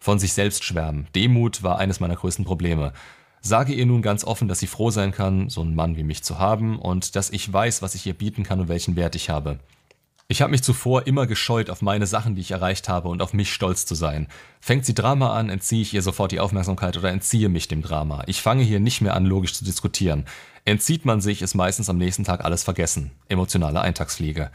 Von 0.00 0.18
sich 0.18 0.32
selbst 0.32 0.64
schwärmen. 0.64 1.06
Demut 1.14 1.62
war 1.62 1.78
eines 1.78 2.00
meiner 2.00 2.16
größten 2.16 2.44
Probleme. 2.44 2.92
Sage 3.40 3.74
ihr 3.74 3.86
nun 3.86 4.02
ganz 4.02 4.24
offen, 4.24 4.48
dass 4.48 4.58
sie 4.58 4.66
froh 4.66 4.90
sein 4.90 5.12
kann, 5.12 5.48
so 5.48 5.60
einen 5.60 5.76
Mann 5.76 5.96
wie 5.96 6.02
mich 6.02 6.24
zu 6.24 6.40
haben 6.40 6.80
und 6.80 7.14
dass 7.14 7.30
ich 7.30 7.52
weiß, 7.52 7.82
was 7.82 7.94
ich 7.94 8.04
ihr 8.04 8.14
bieten 8.14 8.42
kann 8.42 8.58
und 8.58 8.66
welchen 8.66 8.96
Wert 8.96 9.14
ich 9.14 9.30
habe. 9.30 9.60
Ich 10.32 10.40
habe 10.40 10.52
mich 10.52 10.62
zuvor 10.62 11.06
immer 11.06 11.26
gescheut, 11.26 11.68
auf 11.68 11.82
meine 11.82 12.06
Sachen, 12.06 12.34
die 12.34 12.40
ich 12.40 12.52
erreicht 12.52 12.88
habe 12.88 13.08
und 13.08 13.20
auf 13.20 13.34
mich 13.34 13.52
stolz 13.52 13.84
zu 13.84 13.94
sein. 13.94 14.28
Fängt 14.62 14.86
sie 14.86 14.94
Drama 14.94 15.34
an, 15.34 15.50
entziehe 15.50 15.82
ich 15.82 15.92
ihr 15.92 16.00
sofort 16.00 16.32
die 16.32 16.40
Aufmerksamkeit 16.40 16.96
oder 16.96 17.10
entziehe 17.10 17.50
mich 17.50 17.68
dem 17.68 17.82
Drama. 17.82 18.22
Ich 18.26 18.40
fange 18.40 18.62
hier 18.62 18.80
nicht 18.80 19.02
mehr 19.02 19.14
an, 19.14 19.26
logisch 19.26 19.52
zu 19.52 19.62
diskutieren. 19.62 20.24
Entzieht 20.64 21.04
man 21.04 21.20
sich, 21.20 21.42
ist 21.42 21.52
meistens 21.52 21.90
am 21.90 21.98
nächsten 21.98 22.24
Tag 22.24 22.46
alles 22.46 22.64
vergessen. 22.64 23.10
Emotionale 23.28 23.82
Eintagsfliege. 23.82 24.50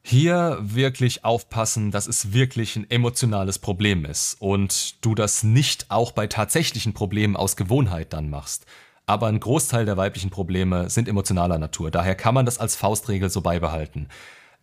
Hier 0.00 0.56
wirklich 0.62 1.22
aufpassen, 1.22 1.90
dass 1.90 2.06
es 2.06 2.32
wirklich 2.32 2.74
ein 2.74 2.90
emotionales 2.90 3.58
Problem 3.58 4.06
ist 4.06 4.36
und 4.40 5.04
du 5.04 5.14
das 5.14 5.42
nicht 5.42 5.90
auch 5.90 6.12
bei 6.12 6.28
tatsächlichen 6.28 6.94
Problemen 6.94 7.36
aus 7.36 7.56
Gewohnheit 7.56 8.14
dann 8.14 8.30
machst. 8.30 8.64
Aber 9.04 9.26
ein 9.26 9.38
Großteil 9.38 9.84
der 9.84 9.98
weiblichen 9.98 10.30
Probleme 10.30 10.88
sind 10.88 11.08
emotionaler 11.08 11.58
Natur, 11.58 11.90
daher 11.90 12.14
kann 12.14 12.32
man 12.32 12.46
das 12.46 12.56
als 12.56 12.74
Faustregel 12.74 13.28
so 13.28 13.42
beibehalten 13.42 14.08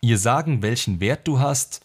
ihr 0.01 0.17
sagen, 0.17 0.61
welchen 0.61 0.99
Wert 0.99 1.27
du 1.27 1.39
hast, 1.39 1.81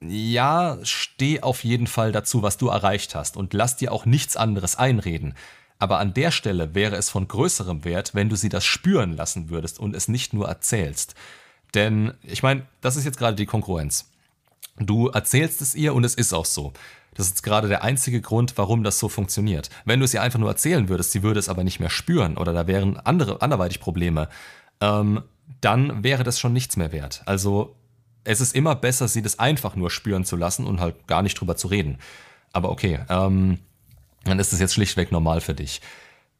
ja, 0.00 0.78
steh 0.82 1.40
auf 1.40 1.64
jeden 1.64 1.86
Fall 1.86 2.12
dazu, 2.12 2.42
was 2.42 2.58
du 2.58 2.68
erreicht 2.68 3.14
hast 3.14 3.36
und 3.36 3.54
lass 3.54 3.76
dir 3.76 3.92
auch 3.92 4.04
nichts 4.04 4.36
anderes 4.36 4.76
einreden. 4.76 5.34
Aber 5.78 5.98
an 5.98 6.14
der 6.14 6.30
Stelle 6.30 6.74
wäre 6.74 6.96
es 6.96 7.10
von 7.10 7.28
größerem 7.28 7.84
Wert, 7.84 8.14
wenn 8.14 8.28
du 8.28 8.36
sie 8.36 8.48
das 8.48 8.64
spüren 8.64 9.14
lassen 9.16 9.50
würdest 9.50 9.78
und 9.78 9.94
es 9.94 10.08
nicht 10.08 10.32
nur 10.32 10.48
erzählst. 10.48 11.14
Denn, 11.74 12.14
ich 12.22 12.42
meine, 12.42 12.66
das 12.80 12.96
ist 12.96 13.04
jetzt 13.04 13.18
gerade 13.18 13.36
die 13.36 13.46
Konkurrenz. 13.46 14.10
Du 14.78 15.08
erzählst 15.08 15.60
es 15.60 15.74
ihr 15.74 15.94
und 15.94 16.04
es 16.04 16.14
ist 16.14 16.32
auch 16.32 16.44
so. 16.44 16.72
Das 17.14 17.28
ist 17.28 17.42
gerade 17.42 17.68
der 17.68 17.82
einzige 17.82 18.20
Grund, 18.20 18.56
warum 18.56 18.84
das 18.84 18.98
so 18.98 19.08
funktioniert. 19.08 19.70
Wenn 19.86 20.00
du 20.00 20.04
es 20.04 20.12
ihr 20.12 20.22
einfach 20.22 20.38
nur 20.38 20.50
erzählen 20.50 20.88
würdest, 20.88 21.12
sie 21.12 21.22
würde 21.22 21.40
es 21.40 21.48
aber 21.48 21.64
nicht 21.64 21.80
mehr 21.80 21.90
spüren 21.90 22.36
oder 22.36 22.52
da 22.52 22.66
wären 22.66 22.98
andere, 22.98 23.40
anderweitig 23.40 23.80
Probleme, 23.80 24.28
ähm, 24.80 25.22
dann 25.60 26.04
wäre 26.04 26.24
das 26.24 26.38
schon 26.38 26.52
nichts 26.52 26.76
mehr 26.76 26.92
wert. 26.92 27.22
Also 27.26 27.76
es 28.24 28.40
ist 28.40 28.54
immer 28.54 28.74
besser, 28.74 29.08
sie 29.08 29.22
das 29.22 29.38
einfach 29.38 29.76
nur 29.76 29.90
spüren 29.90 30.24
zu 30.24 30.36
lassen 30.36 30.66
und 30.66 30.80
halt 30.80 31.06
gar 31.06 31.22
nicht 31.22 31.38
drüber 31.40 31.56
zu 31.56 31.68
reden. 31.68 31.98
Aber 32.52 32.70
okay, 32.70 33.00
ähm, 33.08 33.58
dann 34.24 34.38
ist 34.38 34.52
es 34.52 34.60
jetzt 34.60 34.74
schlichtweg 34.74 35.12
normal 35.12 35.40
für 35.40 35.54
dich. 35.54 35.80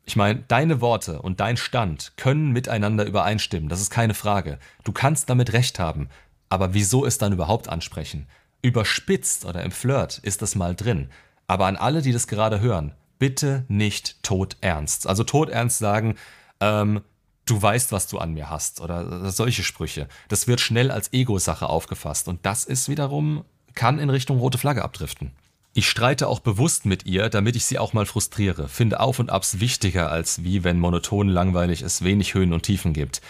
Ich 0.05 0.17
meine, 0.17 0.41
deine 0.49 0.81
Worte 0.81 1.21
und 1.23 1.41
dein 1.41 1.57
Stand 1.57 2.13
können 2.17 2.53
miteinander 2.53 3.05
übereinstimmen, 3.05 3.69
das 3.69 3.81
ist 3.81 3.91
keine 3.91 4.15
Frage. 4.15 4.59
Du 4.85 4.93
kannst 4.93 5.31
damit 5.31 5.53
recht 5.53 5.79
haben, 5.79 6.09
aber 6.49 6.75
wieso 6.75 7.05
es 7.05 7.19
dann 7.19 7.33
überhaupt 7.33 7.69
ansprechen? 7.69 8.27
Überspitzt 8.63 9.45
oder 9.45 9.63
im 9.63 9.73
Flirt 9.73 10.19
ist 10.19 10.43
das 10.43 10.55
mal 10.55 10.75
drin. 10.75 11.11
Aber 11.47 11.67
an 11.67 11.77
alle, 11.77 12.03
die 12.03 12.13
das 12.13 12.27
gerade 12.27 12.61
hören, 12.61 12.95
bitte 13.19 13.65
nicht 13.69 14.23
todernst. 14.23 15.07
Also 15.07 15.25
todernst 15.25 15.79
sagen, 15.79 16.17
ähm, 16.61 17.03
du 17.47 17.61
weißt, 17.61 17.93
was 17.93 18.07
du 18.09 18.19
an 18.19 18.35
mir 18.35 18.51
hast 18.51 18.81
oder 18.81 19.31
solche 19.31 19.63
Sprüche. 19.63 20.09
Das 20.29 20.47
wird 20.47 20.61
schnell 20.61 20.91
als 20.91 21.13
Ego-Sache 21.13 21.69
aufgefasst 21.69 22.29
und 22.29 22.45
das 22.45 22.65
ist 22.65 22.89
wiederum, 22.89 23.45
kann 23.75 23.99
in 23.99 24.11
Richtung 24.11 24.39
rote 24.39 24.59
Flagge 24.59 24.85
abdriften. 24.85 25.33
Ich 25.73 25.89
streite 25.89 26.29
auch 26.29 26.41
bewusst 26.41 26.87
mit 26.87 27.05
ihr, 27.05 27.29
damit 27.29 27.55
ich 27.55 27.67
sie 27.67 27.79
auch 27.79 27.93
mal 27.93 28.07
frustriere, 28.07 28.69
finde 28.69 28.99
Auf 29.01 29.19
und 29.19 29.31
Abs 29.31 29.61
wichtiger 29.61 30.11
als 30.11 30.43
wie 30.43 30.65
wenn 30.65 30.81
monoton 30.81 31.29
langweilig 31.29 31.83
es 31.83 32.03
wenig 32.03 32.35
Höhen 32.35 32.53
und 32.53 32.63
Tiefen 32.63 32.95
gibt. 32.95 33.21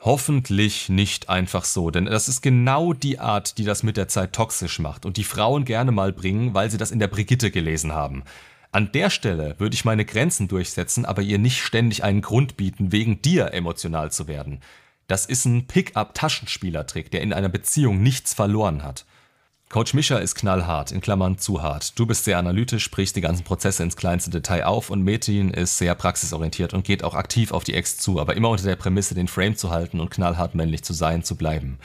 Hoffentlich 0.00 0.88
nicht 0.88 1.28
einfach 1.28 1.64
so, 1.64 1.90
denn 1.90 2.04
das 2.04 2.28
ist 2.28 2.40
genau 2.40 2.92
die 2.92 3.18
Art, 3.18 3.58
die 3.58 3.64
das 3.64 3.82
mit 3.82 3.96
der 3.96 4.06
Zeit 4.06 4.32
toxisch 4.32 4.78
macht 4.78 5.04
und 5.04 5.16
die 5.16 5.24
Frauen 5.24 5.64
gerne 5.64 5.90
mal 5.90 6.12
bringen, 6.12 6.54
weil 6.54 6.70
sie 6.70 6.78
das 6.78 6.92
in 6.92 7.00
der 7.00 7.08
Brigitte 7.08 7.50
gelesen 7.50 7.92
haben. 7.92 8.22
An 8.72 8.92
der 8.92 9.10
Stelle 9.10 9.54
würde 9.58 9.74
ich 9.74 9.84
meine 9.84 10.04
Grenzen 10.04 10.48
durchsetzen, 10.48 11.04
aber 11.04 11.22
ihr 11.22 11.38
nicht 11.38 11.62
ständig 11.62 12.04
einen 12.04 12.20
Grund 12.20 12.56
bieten, 12.56 12.92
wegen 12.92 13.22
dir 13.22 13.54
emotional 13.54 14.12
zu 14.12 14.28
werden. 14.28 14.60
Das 15.06 15.26
ist 15.26 15.44
ein 15.44 15.66
Pick-up-Taschenspielertrick, 15.66 17.10
der 17.10 17.22
in 17.22 17.32
einer 17.32 17.48
Beziehung 17.48 18.02
nichts 18.02 18.34
verloren 18.34 18.82
hat. 18.82 19.06
Coach 19.68 19.94
Mischa 19.94 20.18
ist 20.18 20.36
knallhart, 20.36 20.92
in 20.92 21.00
Klammern 21.00 21.38
zu 21.38 21.60
hart. 21.60 21.98
Du 21.98 22.06
bist 22.06 22.24
sehr 22.24 22.38
analytisch, 22.38 22.84
sprichst 22.84 23.16
die 23.16 23.20
ganzen 23.20 23.42
Prozesse 23.42 23.82
ins 23.82 23.96
kleinste 23.96 24.30
Detail 24.30 24.64
auf 24.64 24.90
und 24.90 25.02
Metin 25.02 25.50
ist 25.50 25.78
sehr 25.78 25.94
praxisorientiert 25.96 26.72
und 26.72 26.84
geht 26.84 27.02
auch 27.02 27.14
aktiv 27.14 27.50
auf 27.50 27.64
die 27.64 27.74
Ex 27.74 27.98
zu, 27.98 28.20
aber 28.20 28.36
immer 28.36 28.48
unter 28.48 28.64
der 28.64 28.76
Prämisse, 28.76 29.16
den 29.16 29.26
Frame 29.26 29.56
zu 29.56 29.70
halten 29.70 29.98
und 29.98 30.10
knallhart 30.10 30.54
männlich 30.54 30.84
zu 30.84 30.92
sein, 30.92 31.24
zu 31.24 31.36
bleiben. 31.36 31.78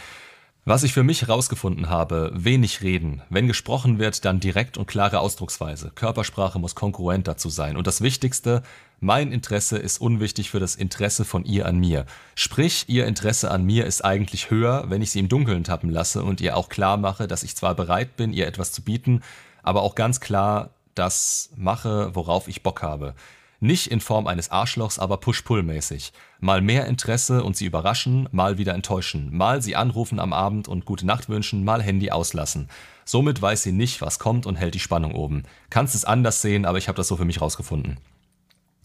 Was 0.64 0.84
ich 0.84 0.94
für 0.94 1.02
mich 1.02 1.24
herausgefunden 1.24 1.90
habe, 1.90 2.32
wenig 2.36 2.84
reden. 2.84 3.24
Wenn 3.32 3.48
gesprochen 3.48 3.98
wird, 3.98 4.26
dann 4.26 4.40
direkt 4.40 4.78
und 4.78 4.86
klare 4.86 5.20
Ausdrucksweise. 5.20 5.92
Körpersprache 5.96 6.60
muss 6.60 6.76
konkurrent 6.76 7.28
dazu 7.28 7.50
sein. 7.50 7.76
Und 7.76 7.88
das 7.88 8.02
Wichtigste, 8.02 8.62
mein 9.00 9.32
Interesse 9.32 9.80
ist 9.80 10.00
unwichtig 10.00 10.52
für 10.52 10.60
das 10.60 10.76
Interesse 10.76 11.26
von 11.26 11.46
ihr 11.46 11.66
an 11.66 11.80
mir. 11.80 12.06
Sprich, 12.36 12.86
ihr 12.86 13.08
Interesse 13.08 13.50
an 13.50 13.64
mir 13.66 13.88
ist 13.88 14.06
eigentlich 14.06 14.52
höher, 14.52 14.86
wenn 14.90 15.02
ich 15.02 15.10
sie 15.10 15.20
im 15.20 15.30
Dunkeln 15.30 15.64
tappen 15.64 15.90
lasse 15.90 16.24
und 16.24 16.42
ihr 16.42 16.56
auch 16.56 16.70
klar 16.70 16.98
mache, 16.98 17.28
dass 17.28 17.42
ich 17.42 17.56
zwar 17.56 17.74
bereit 17.74 18.16
bin, 18.16 18.32
ihr 18.32 18.46
etwas 18.46 18.72
zu 18.72 18.84
bieten, 18.84 19.24
aber 19.64 19.82
auch 19.82 19.96
ganz 19.96 20.20
klar 20.20 20.70
das 20.94 21.50
mache, 21.56 22.14
worauf 22.14 22.48
ich 22.48 22.62
Bock 22.62 22.84
habe. 22.84 23.16
Nicht 23.64 23.92
in 23.92 24.02
Form 24.02 24.26
eines 24.26 24.50
Arschlochs, 24.50 24.98
aber 24.98 25.18
Push-Pull-mäßig. 25.18 26.14
Mal 26.40 26.62
mehr 26.62 26.88
Interesse 26.88 27.44
und 27.44 27.56
sie 27.56 27.68
überraschen, 27.68 28.28
mal 28.32 28.58
wieder 28.58 28.74
enttäuschen. 28.74 29.30
Mal 29.32 29.62
sie 29.62 29.76
anrufen 29.76 30.20
am 30.20 30.34
Abend 30.34 30.68
und 30.68 30.86
gute 30.86 31.06
Nacht 31.06 31.30
wünschen, 31.30 31.64
mal 31.64 31.80
Handy 31.80 32.10
auslassen. 32.10 32.70
Somit 33.06 33.40
weiß 33.40 33.62
sie 33.62 33.72
nicht, 33.72 34.02
was 34.02 34.18
kommt 34.18 34.48
und 34.48 34.56
hält 34.56 34.74
die 34.74 34.80
Spannung 34.80 35.14
oben. 35.14 35.44
Kannst 35.70 35.94
es 35.94 36.06
anders 36.06 36.42
sehen, 36.42 36.66
aber 36.66 36.80
ich 36.80 36.88
habe 36.88 36.96
das 36.96 37.08
so 37.08 37.18
für 37.18 37.26
mich 37.26 37.40
rausgefunden. 37.40 38.00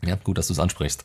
Ja, 0.05 0.17
gut, 0.17 0.37
dass 0.37 0.49
du 0.49 0.53
es 0.53 0.59
ansprichst. 0.59 1.05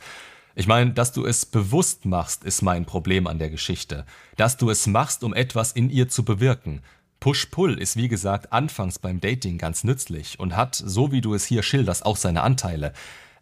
Ich 0.53 0.67
meine, 0.67 0.91
dass 0.91 1.13
du 1.13 1.25
es 1.25 1.45
bewusst 1.45 2.03
machst, 2.03 2.43
ist 2.43 2.61
mein 2.61 2.83
Problem 2.83 3.25
an 3.25 3.39
der 3.39 3.49
Geschichte. 3.49 4.05
Dass 4.35 4.57
du 4.57 4.69
es 4.69 4.85
machst, 4.85 5.23
um 5.23 5.33
etwas 5.33 5.71
in 5.71 5.89
ihr 5.89 6.09
zu 6.09 6.25
bewirken. 6.25 6.81
Push-Pull 7.21 7.79
ist 7.79 7.95
wie 7.95 8.09
gesagt 8.09 8.51
anfangs 8.51 8.99
beim 8.99 9.21
Dating 9.21 9.57
ganz 9.57 9.85
nützlich 9.85 10.41
und 10.41 10.57
hat, 10.57 10.75
so 10.75 11.13
wie 11.13 11.21
du 11.21 11.33
es 11.33 11.45
hier 11.45 11.63
schilderst, 11.63 12.05
auch 12.05 12.17
seine 12.17 12.43
Anteile 12.43 12.91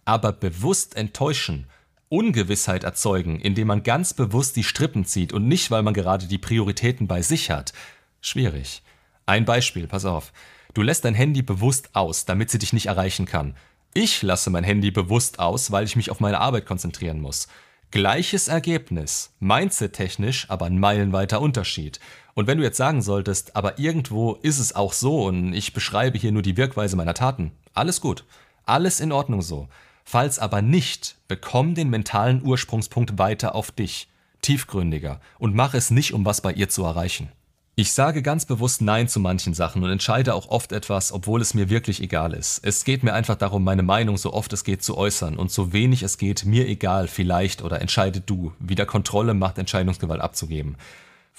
aber 0.09 0.31
bewusst 0.31 0.95
enttäuschen, 0.95 1.67
Ungewissheit 2.09 2.83
erzeugen, 2.83 3.39
indem 3.39 3.67
man 3.67 3.83
ganz 3.83 4.15
bewusst 4.15 4.55
die 4.55 4.63
Strippen 4.63 5.05
zieht 5.05 5.33
und 5.33 5.47
nicht, 5.47 5.69
weil 5.69 5.83
man 5.83 5.93
gerade 5.93 6.25
die 6.25 6.39
Prioritäten 6.39 7.07
bei 7.07 7.21
sich 7.21 7.51
hat. 7.51 7.73
Schwierig. 8.19 8.81
Ein 9.27 9.45
Beispiel, 9.45 9.85
pass 9.85 10.05
auf. 10.05 10.33
Du 10.73 10.81
lässt 10.81 11.05
dein 11.05 11.13
Handy 11.13 11.43
bewusst 11.43 11.89
aus, 11.93 12.25
damit 12.25 12.49
sie 12.49 12.57
dich 12.57 12.73
nicht 12.73 12.87
erreichen 12.87 13.27
kann. 13.27 13.55
Ich 13.93 14.23
lasse 14.23 14.49
mein 14.49 14.63
Handy 14.63 14.89
bewusst 14.89 15.37
aus, 15.37 15.71
weil 15.71 15.85
ich 15.85 15.95
mich 15.95 16.09
auf 16.09 16.19
meine 16.19 16.39
Arbeit 16.39 16.65
konzentrieren 16.65 17.21
muss. 17.21 17.47
Gleiches 17.91 18.47
Ergebnis, 18.47 19.35
mindset-technisch 19.39 20.49
aber 20.49 20.65
ein 20.65 20.79
meilenweiter 20.79 21.39
Unterschied. 21.39 21.99
Und 22.33 22.47
wenn 22.47 22.57
du 22.57 22.63
jetzt 22.63 22.77
sagen 22.77 23.03
solltest, 23.03 23.55
aber 23.55 23.77
irgendwo 23.77 24.33
ist 24.41 24.57
es 24.57 24.75
auch 24.75 24.93
so 24.93 25.25
und 25.25 25.53
ich 25.53 25.73
beschreibe 25.73 26.17
hier 26.17 26.31
nur 26.31 26.41
die 26.41 26.57
Wirkweise 26.57 26.95
meiner 26.95 27.13
Taten, 27.13 27.51
alles 27.75 28.01
gut, 28.01 28.25
alles 28.65 28.99
in 28.99 29.11
Ordnung 29.11 29.41
so. 29.41 29.67
Falls 30.11 30.39
aber 30.39 30.63
nicht, 30.63 31.17
bekomm 31.27 31.75
den 31.75 31.91
mentalen 31.91 32.41
Ursprungspunkt 32.43 33.19
weiter 33.19 33.53
auf 33.53 33.69
dich, 33.69 34.07
tiefgründiger, 34.41 35.21
und 35.37 35.53
mach 35.53 35.75
es 35.75 35.91
nicht, 35.91 36.15
um 36.15 36.25
was 36.25 36.41
bei 36.41 36.51
ihr 36.51 36.67
zu 36.67 36.83
erreichen. 36.83 37.29
Ich 37.75 37.93
sage 37.93 38.23
ganz 38.23 38.45
bewusst 38.45 38.81
Nein 38.81 39.07
zu 39.07 39.19
manchen 39.19 39.53
Sachen 39.53 39.83
und 39.83 39.91
entscheide 39.91 40.33
auch 40.33 40.49
oft 40.49 40.71
etwas, 40.71 41.11
obwohl 41.11 41.41
es 41.41 41.53
mir 41.53 41.69
wirklich 41.69 42.01
egal 42.01 42.33
ist. 42.33 42.59
Es 42.63 42.85
geht 42.85 43.03
mir 43.03 43.13
einfach 43.13 43.35
darum, 43.35 43.63
meine 43.63 43.83
Meinung 43.83 44.17
so 44.17 44.33
oft 44.33 44.51
es 44.51 44.63
geht 44.63 44.81
zu 44.81 44.97
äußern 44.97 45.37
und 45.37 45.51
so 45.51 45.73
wenig 45.73 46.01
es 46.01 46.17
geht, 46.17 46.43
mir 46.43 46.67
egal, 46.67 47.07
vielleicht 47.07 47.61
oder 47.61 47.79
entscheide 47.79 48.19
du, 48.19 48.51
wieder 48.57 48.87
Kontrolle, 48.87 49.35
Macht, 49.35 49.59
Entscheidungsgewalt 49.59 50.21
abzugeben. 50.21 50.75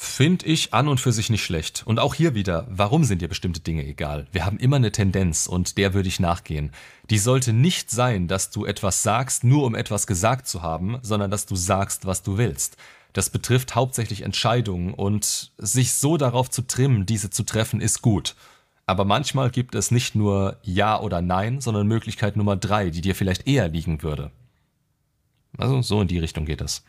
Finde 0.02 0.46
ich 0.46 0.72
an 0.72 0.88
und 0.88 0.98
für 0.98 1.12
sich 1.12 1.28
nicht 1.28 1.44
schlecht. 1.44 1.82
Und 1.84 1.98
auch 1.98 2.14
hier 2.14 2.34
wieder, 2.34 2.66
warum 2.70 3.04
sind 3.04 3.20
dir 3.20 3.28
bestimmte 3.28 3.60
Dinge 3.60 3.84
egal? 3.84 4.26
Wir 4.32 4.46
haben 4.46 4.58
immer 4.58 4.76
eine 4.76 4.92
Tendenz 4.92 5.46
und 5.46 5.76
der 5.76 5.92
würde 5.92 6.08
ich 6.08 6.18
nachgehen. 6.18 6.72
Die 7.10 7.18
sollte 7.18 7.52
nicht 7.52 7.90
sein, 7.90 8.26
dass 8.26 8.50
du 8.50 8.64
etwas 8.64 9.02
sagst, 9.02 9.44
nur 9.44 9.66
um 9.66 9.74
etwas 9.74 10.06
gesagt 10.06 10.48
zu 10.48 10.62
haben, 10.62 10.98
sondern 11.02 11.30
dass 11.30 11.44
du 11.44 11.54
sagst, 11.54 12.06
was 12.06 12.22
du 12.22 12.38
willst. 12.38 12.78
Das 13.12 13.28
betrifft 13.28 13.74
hauptsächlich 13.74 14.22
Entscheidungen 14.22 14.94
und 14.94 15.52
sich 15.58 15.92
so 15.92 16.16
darauf 16.16 16.48
zu 16.48 16.62
trimmen, 16.62 17.04
diese 17.04 17.28
zu 17.28 17.42
treffen, 17.42 17.82
ist 17.82 18.00
gut. 18.00 18.36
Aber 18.86 19.04
manchmal 19.04 19.50
gibt 19.50 19.74
es 19.74 19.90
nicht 19.90 20.14
nur 20.14 20.56
Ja 20.62 20.98
oder 20.98 21.20
Nein, 21.20 21.60
sondern 21.60 21.86
Möglichkeit 21.86 22.38
Nummer 22.38 22.56
drei, 22.56 22.88
die 22.88 23.02
dir 23.02 23.14
vielleicht 23.14 23.46
eher 23.46 23.68
liegen 23.68 24.02
würde. 24.02 24.30
Also 25.58 25.82
so 25.82 26.00
in 26.00 26.08
die 26.08 26.20
Richtung 26.20 26.46
geht 26.46 26.62
es. 26.62 26.84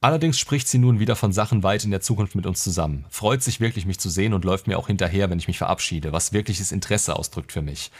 Allerdings 0.00 0.38
spricht 0.38 0.68
sie 0.68 0.78
nun 0.78 1.00
wieder 1.00 1.16
von 1.16 1.32
Sachen 1.32 1.64
weit 1.64 1.82
in 1.82 1.90
der 1.90 2.00
Zukunft 2.00 2.36
mit 2.36 2.46
uns 2.46 2.62
zusammen, 2.62 3.04
freut 3.10 3.42
sich 3.42 3.58
wirklich, 3.58 3.84
mich 3.84 3.98
zu 3.98 4.08
sehen 4.10 4.32
und 4.32 4.44
läuft 4.44 4.68
mir 4.68 4.78
auch 4.78 4.86
hinterher, 4.86 5.28
wenn 5.28 5.40
ich 5.40 5.48
mich 5.48 5.58
verabschiede, 5.58 6.12
was 6.12 6.32
wirkliches 6.32 6.70
Interesse 6.70 7.16
ausdrückt 7.16 7.50
für 7.50 7.62
mich. 7.62 7.90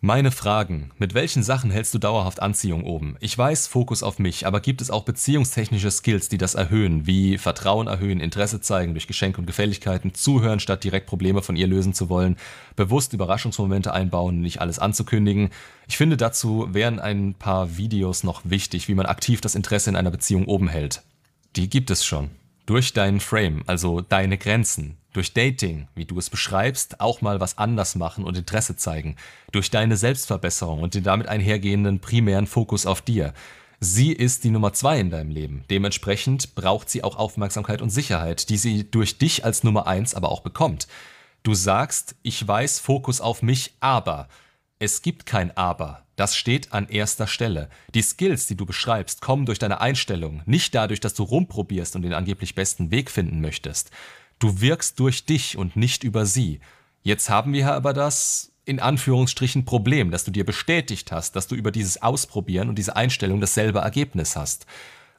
Meine 0.00 0.30
Fragen. 0.30 0.92
Mit 0.98 1.14
welchen 1.14 1.42
Sachen 1.42 1.72
hältst 1.72 1.92
du 1.92 1.98
dauerhaft 1.98 2.40
Anziehung 2.40 2.84
oben? 2.84 3.16
Ich 3.18 3.36
weiß, 3.36 3.66
Fokus 3.66 4.04
auf 4.04 4.20
mich, 4.20 4.46
aber 4.46 4.60
gibt 4.60 4.80
es 4.80 4.90
auch 4.90 5.02
beziehungstechnische 5.02 5.90
Skills, 5.90 6.28
die 6.28 6.38
das 6.38 6.54
erhöhen, 6.54 7.06
wie 7.06 7.38
Vertrauen 7.38 7.88
erhöhen, 7.88 8.20
Interesse 8.20 8.60
zeigen 8.60 8.92
durch 8.92 9.08
Geschenke 9.08 9.40
und 9.40 9.46
Gefälligkeiten, 9.46 10.14
zuhören, 10.14 10.60
statt 10.60 10.84
direkt 10.84 11.06
Probleme 11.06 11.42
von 11.42 11.56
ihr 11.56 11.66
lösen 11.66 11.94
zu 11.94 12.10
wollen, 12.10 12.36
bewusst 12.76 13.14
Überraschungsmomente 13.14 13.92
einbauen, 13.92 14.40
nicht 14.40 14.60
alles 14.60 14.78
anzukündigen? 14.78 15.48
Ich 15.88 15.96
finde, 15.96 16.18
dazu 16.18 16.68
wären 16.70 17.00
ein 17.00 17.34
paar 17.34 17.78
Videos 17.78 18.22
noch 18.22 18.42
wichtig, 18.44 18.86
wie 18.86 18.94
man 18.94 19.06
aktiv 19.06 19.40
das 19.40 19.54
Interesse 19.54 19.90
in 19.90 19.96
einer 19.96 20.12
Beziehung 20.12 20.44
oben 20.44 20.68
hält. 20.68 21.02
Die 21.56 21.68
gibt 21.68 21.90
es 21.90 22.04
schon. 22.04 22.30
Durch 22.66 22.92
deinen 22.92 23.20
Frame, 23.20 23.62
also 23.66 24.00
deine 24.00 24.36
Grenzen. 24.38 24.98
Durch 25.12 25.32
Dating, 25.32 25.88
wie 25.94 26.04
du 26.04 26.18
es 26.18 26.28
beschreibst, 26.28 27.00
auch 27.00 27.22
mal 27.22 27.40
was 27.40 27.56
anders 27.56 27.94
machen 27.94 28.24
und 28.24 28.36
Interesse 28.36 28.76
zeigen. 28.76 29.16
Durch 29.52 29.70
deine 29.70 29.96
Selbstverbesserung 29.96 30.82
und 30.82 30.94
den 30.94 31.02
damit 31.02 31.28
einhergehenden 31.28 32.00
primären 32.00 32.46
Fokus 32.46 32.84
auf 32.84 33.00
dir. 33.00 33.32
Sie 33.80 34.12
ist 34.12 34.44
die 34.44 34.50
Nummer 34.50 34.72
zwei 34.72 35.00
in 35.00 35.10
deinem 35.10 35.30
Leben. 35.30 35.64
Dementsprechend 35.70 36.54
braucht 36.54 36.90
sie 36.90 37.04
auch 37.04 37.16
Aufmerksamkeit 37.16 37.80
und 37.80 37.90
Sicherheit, 37.90 38.50
die 38.50 38.56
sie 38.56 38.90
durch 38.90 39.18
dich 39.18 39.44
als 39.44 39.64
Nummer 39.64 39.86
eins 39.86 40.14
aber 40.14 40.30
auch 40.30 40.40
bekommt. 40.40 40.88
Du 41.44 41.54
sagst, 41.54 42.16
ich 42.22 42.46
weiß, 42.46 42.80
Fokus 42.80 43.20
auf 43.20 43.40
mich, 43.40 43.74
aber. 43.80 44.28
Es 44.80 45.02
gibt 45.02 45.26
kein 45.26 45.56
Aber. 45.56 46.04
Das 46.14 46.36
steht 46.36 46.72
an 46.72 46.88
erster 46.88 47.26
Stelle. 47.26 47.68
Die 47.94 48.02
Skills, 48.02 48.46
die 48.46 48.56
du 48.56 48.64
beschreibst, 48.64 49.20
kommen 49.20 49.44
durch 49.44 49.58
deine 49.58 49.80
Einstellung, 49.80 50.42
nicht 50.46 50.74
dadurch, 50.74 51.00
dass 51.00 51.14
du 51.14 51.24
rumprobierst 51.24 51.96
und 51.96 52.02
den 52.02 52.14
angeblich 52.14 52.54
besten 52.54 52.90
Weg 52.90 53.10
finden 53.10 53.40
möchtest. 53.40 53.90
Du 54.38 54.60
wirkst 54.60 55.00
durch 55.00 55.24
dich 55.26 55.56
und 55.56 55.74
nicht 55.74 56.04
über 56.04 56.26
sie. 56.26 56.60
Jetzt 57.02 57.28
haben 57.28 57.52
wir 57.52 57.72
aber 57.72 57.92
das 57.92 58.52
in 58.64 58.78
Anführungsstrichen 58.78 59.64
Problem, 59.64 60.10
dass 60.10 60.24
du 60.24 60.30
dir 60.30 60.44
bestätigt 60.44 61.10
hast, 61.10 61.34
dass 61.34 61.48
du 61.48 61.56
über 61.56 61.72
dieses 61.72 62.02
Ausprobieren 62.02 62.68
und 62.68 62.76
diese 62.76 62.94
Einstellung 62.94 63.40
dasselbe 63.40 63.80
Ergebnis 63.80 64.36
hast. 64.36 64.66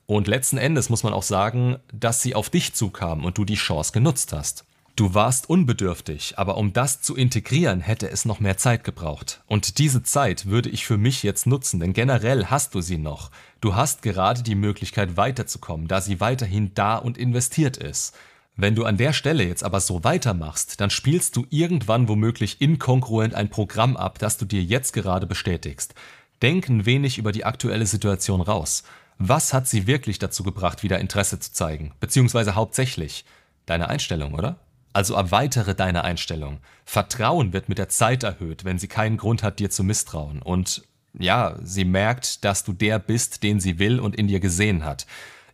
Und 0.06 0.28
letzten 0.28 0.58
Endes 0.58 0.90
muss 0.90 1.04
man 1.04 1.14
auch 1.14 1.24
sagen, 1.24 1.78
dass 1.92 2.22
sie 2.22 2.36
auf 2.36 2.50
dich 2.50 2.74
zukam 2.74 3.26
und 3.26 3.38
du 3.38 3.46
die 3.46 3.56
Chance 3.56 3.92
genutzt 3.92 4.34
hast. 4.34 4.66
Du 5.00 5.14
warst 5.14 5.50
unbedürftig, 5.50 6.34
aber 6.38 6.58
um 6.58 6.74
das 6.74 7.02
zu 7.02 7.16
integrieren, 7.16 7.80
hätte 7.80 8.12
es 8.12 8.26
noch 8.26 8.42
mehr 8.42 8.58
Zeit 8.58 8.84
gebraucht. 8.84 9.42
Und 9.48 9.78
diese 9.78 10.04
Zeit 10.04 10.48
würde 10.48 10.68
ich 10.68 10.86
für 10.86 10.98
mich 10.98 11.24
jetzt 11.24 11.48
nutzen, 11.48 11.80
denn 11.80 11.94
generell 11.94 12.48
hast 12.48 12.76
du 12.76 12.82
sie 12.82 12.98
noch. 12.98 13.32
Du 13.62 13.76
hast 13.76 14.02
gerade 14.02 14.44
die 14.44 14.56
Möglichkeit 14.56 15.16
weiterzukommen, 15.16 15.88
da 15.88 16.02
sie 16.02 16.20
weiterhin 16.20 16.74
da 16.74 16.98
und 16.98 17.18
investiert 17.18 17.78
ist. 17.78 18.14
Wenn 18.58 18.76
du 18.76 18.84
an 18.84 18.98
der 18.98 19.14
Stelle 19.14 19.46
jetzt 19.46 19.64
aber 19.64 19.80
so 19.80 20.04
weitermachst, 20.04 20.82
dann 20.82 20.90
spielst 20.90 21.38
du 21.38 21.48
irgendwann 21.50 22.10
womöglich 22.10 22.60
inkongruent 22.60 23.36
ein 23.36 23.50
Programm 23.50 23.96
ab, 23.96 24.20
das 24.20 24.36
du 24.36 24.44
dir 24.44 24.62
jetzt 24.62 24.92
gerade 24.92 25.28
bestätigst. 25.28 25.94
Denk 26.42 26.68
ein 26.68 26.86
wenig 26.86 27.18
über 27.18 27.32
die 27.32 27.46
aktuelle 27.46 27.86
Situation 27.86 28.42
raus. 28.42 28.84
Was 29.18 29.54
hat 29.54 29.66
sie 29.66 29.88
wirklich 29.88 30.20
dazu 30.20 30.44
gebracht, 30.44 30.84
wieder 30.84 31.00
Interesse 31.00 31.40
zu 31.40 31.54
zeigen? 31.54 31.94
Beziehungsweise 32.02 32.56
hauptsächlich 32.56 33.24
deine 33.66 33.88
Einstellung, 33.88 34.34
oder? 34.34 34.60
Also 34.94 35.14
erweitere 35.14 35.76
deine 35.76 36.04
Einstellung. 36.04 36.60
Vertrauen 36.84 37.54
wird 37.54 37.70
mit 37.70 37.78
der 37.78 37.90
Zeit 37.90 38.24
erhöht, 38.24 38.66
wenn 38.66 38.80
sie 38.80 38.88
keinen 38.88 39.18
Grund 39.18 39.44
hat, 39.44 39.60
dir 39.60 39.70
zu 39.70 39.84
misstrauen. 39.84 40.42
Und 40.42 40.84
ja, 41.18 41.56
sie 41.64 41.86
merkt, 41.86 42.44
dass 42.44 42.64
du 42.64 42.74
der 42.74 43.00
bist, 43.00 43.44
den 43.44 43.60
sie 43.60 43.80
will 43.80 44.00
und 44.00 44.16
in 44.16 44.28
dir 44.28 44.40
gesehen 44.40 44.84
hat. 44.84 45.06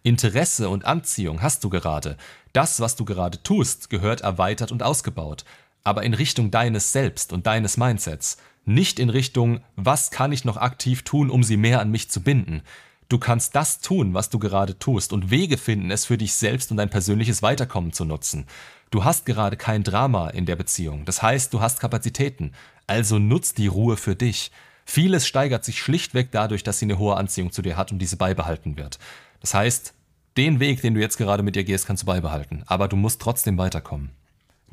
Interesse 0.03 0.69
und 0.69 0.85
Anziehung 0.85 1.41
hast 1.41 1.63
du 1.63 1.69
gerade. 1.69 2.17
Das, 2.53 2.79
was 2.79 2.95
du 2.95 3.05
gerade 3.05 3.41
tust, 3.41 3.89
gehört 3.89 4.21
erweitert 4.21 4.71
und 4.71 4.83
ausgebaut. 4.83 5.43
Aber 5.83 6.03
in 6.03 6.13
Richtung 6.13 6.51
deines 6.51 6.91
Selbst 6.93 7.33
und 7.33 7.47
deines 7.47 7.77
Mindsets. 7.77 8.37
Nicht 8.65 8.99
in 8.99 9.09
Richtung, 9.09 9.61
was 9.75 10.11
kann 10.11 10.31
ich 10.31 10.45
noch 10.45 10.57
aktiv 10.57 11.03
tun, 11.03 11.29
um 11.29 11.43
sie 11.43 11.57
mehr 11.57 11.81
an 11.81 11.91
mich 11.91 12.09
zu 12.09 12.21
binden. 12.21 12.61
Du 13.09 13.19
kannst 13.19 13.55
das 13.55 13.81
tun, 13.81 14.15
was 14.15 14.29
du 14.31 14.39
gerade 14.39 14.79
tust 14.79 15.13
und 15.13 15.29
Wege 15.29 15.57
finden, 15.57 15.91
es 15.91 16.05
für 16.05 16.17
dich 16.17 16.33
selbst 16.33 16.71
und 16.71 16.77
dein 16.77 16.89
persönliches 16.89 17.43
Weiterkommen 17.43 17.93
zu 17.93 18.03
nutzen. 18.03 18.47
Du 18.91 19.03
hast 19.03 19.25
gerade 19.25 19.57
kein 19.57 19.83
Drama 19.83 20.29
in 20.29 20.45
der 20.45 20.55
Beziehung. 20.55 21.05
Das 21.05 21.21
heißt, 21.21 21.53
du 21.53 21.61
hast 21.61 21.79
Kapazitäten. 21.79 22.53
Also 22.87 23.19
nutz 23.19 23.53
die 23.53 23.67
Ruhe 23.67 23.97
für 23.97 24.15
dich. 24.15 24.51
Vieles 24.85 25.27
steigert 25.27 25.65
sich 25.65 25.79
schlichtweg 25.79 26.31
dadurch, 26.31 26.63
dass 26.63 26.79
sie 26.79 26.85
eine 26.85 26.99
hohe 26.99 27.17
Anziehung 27.17 27.51
zu 27.51 27.61
dir 27.61 27.75
hat 27.75 27.91
und 27.91 27.99
diese 27.99 28.17
beibehalten 28.17 28.77
wird. 28.77 28.99
Das 29.41 29.53
heißt, 29.53 29.93
den 30.37 30.59
Weg, 30.59 30.81
den 30.81 30.93
du 30.93 31.01
jetzt 31.01 31.17
gerade 31.17 31.43
mit 31.43 31.55
ihr 31.55 31.63
gehst, 31.63 31.87
kannst 31.87 32.03
du 32.03 32.07
beibehalten. 32.07 32.63
Aber 32.67 32.87
du 32.87 32.95
musst 32.95 33.21
trotzdem 33.21 33.57
weiterkommen. 33.57 34.11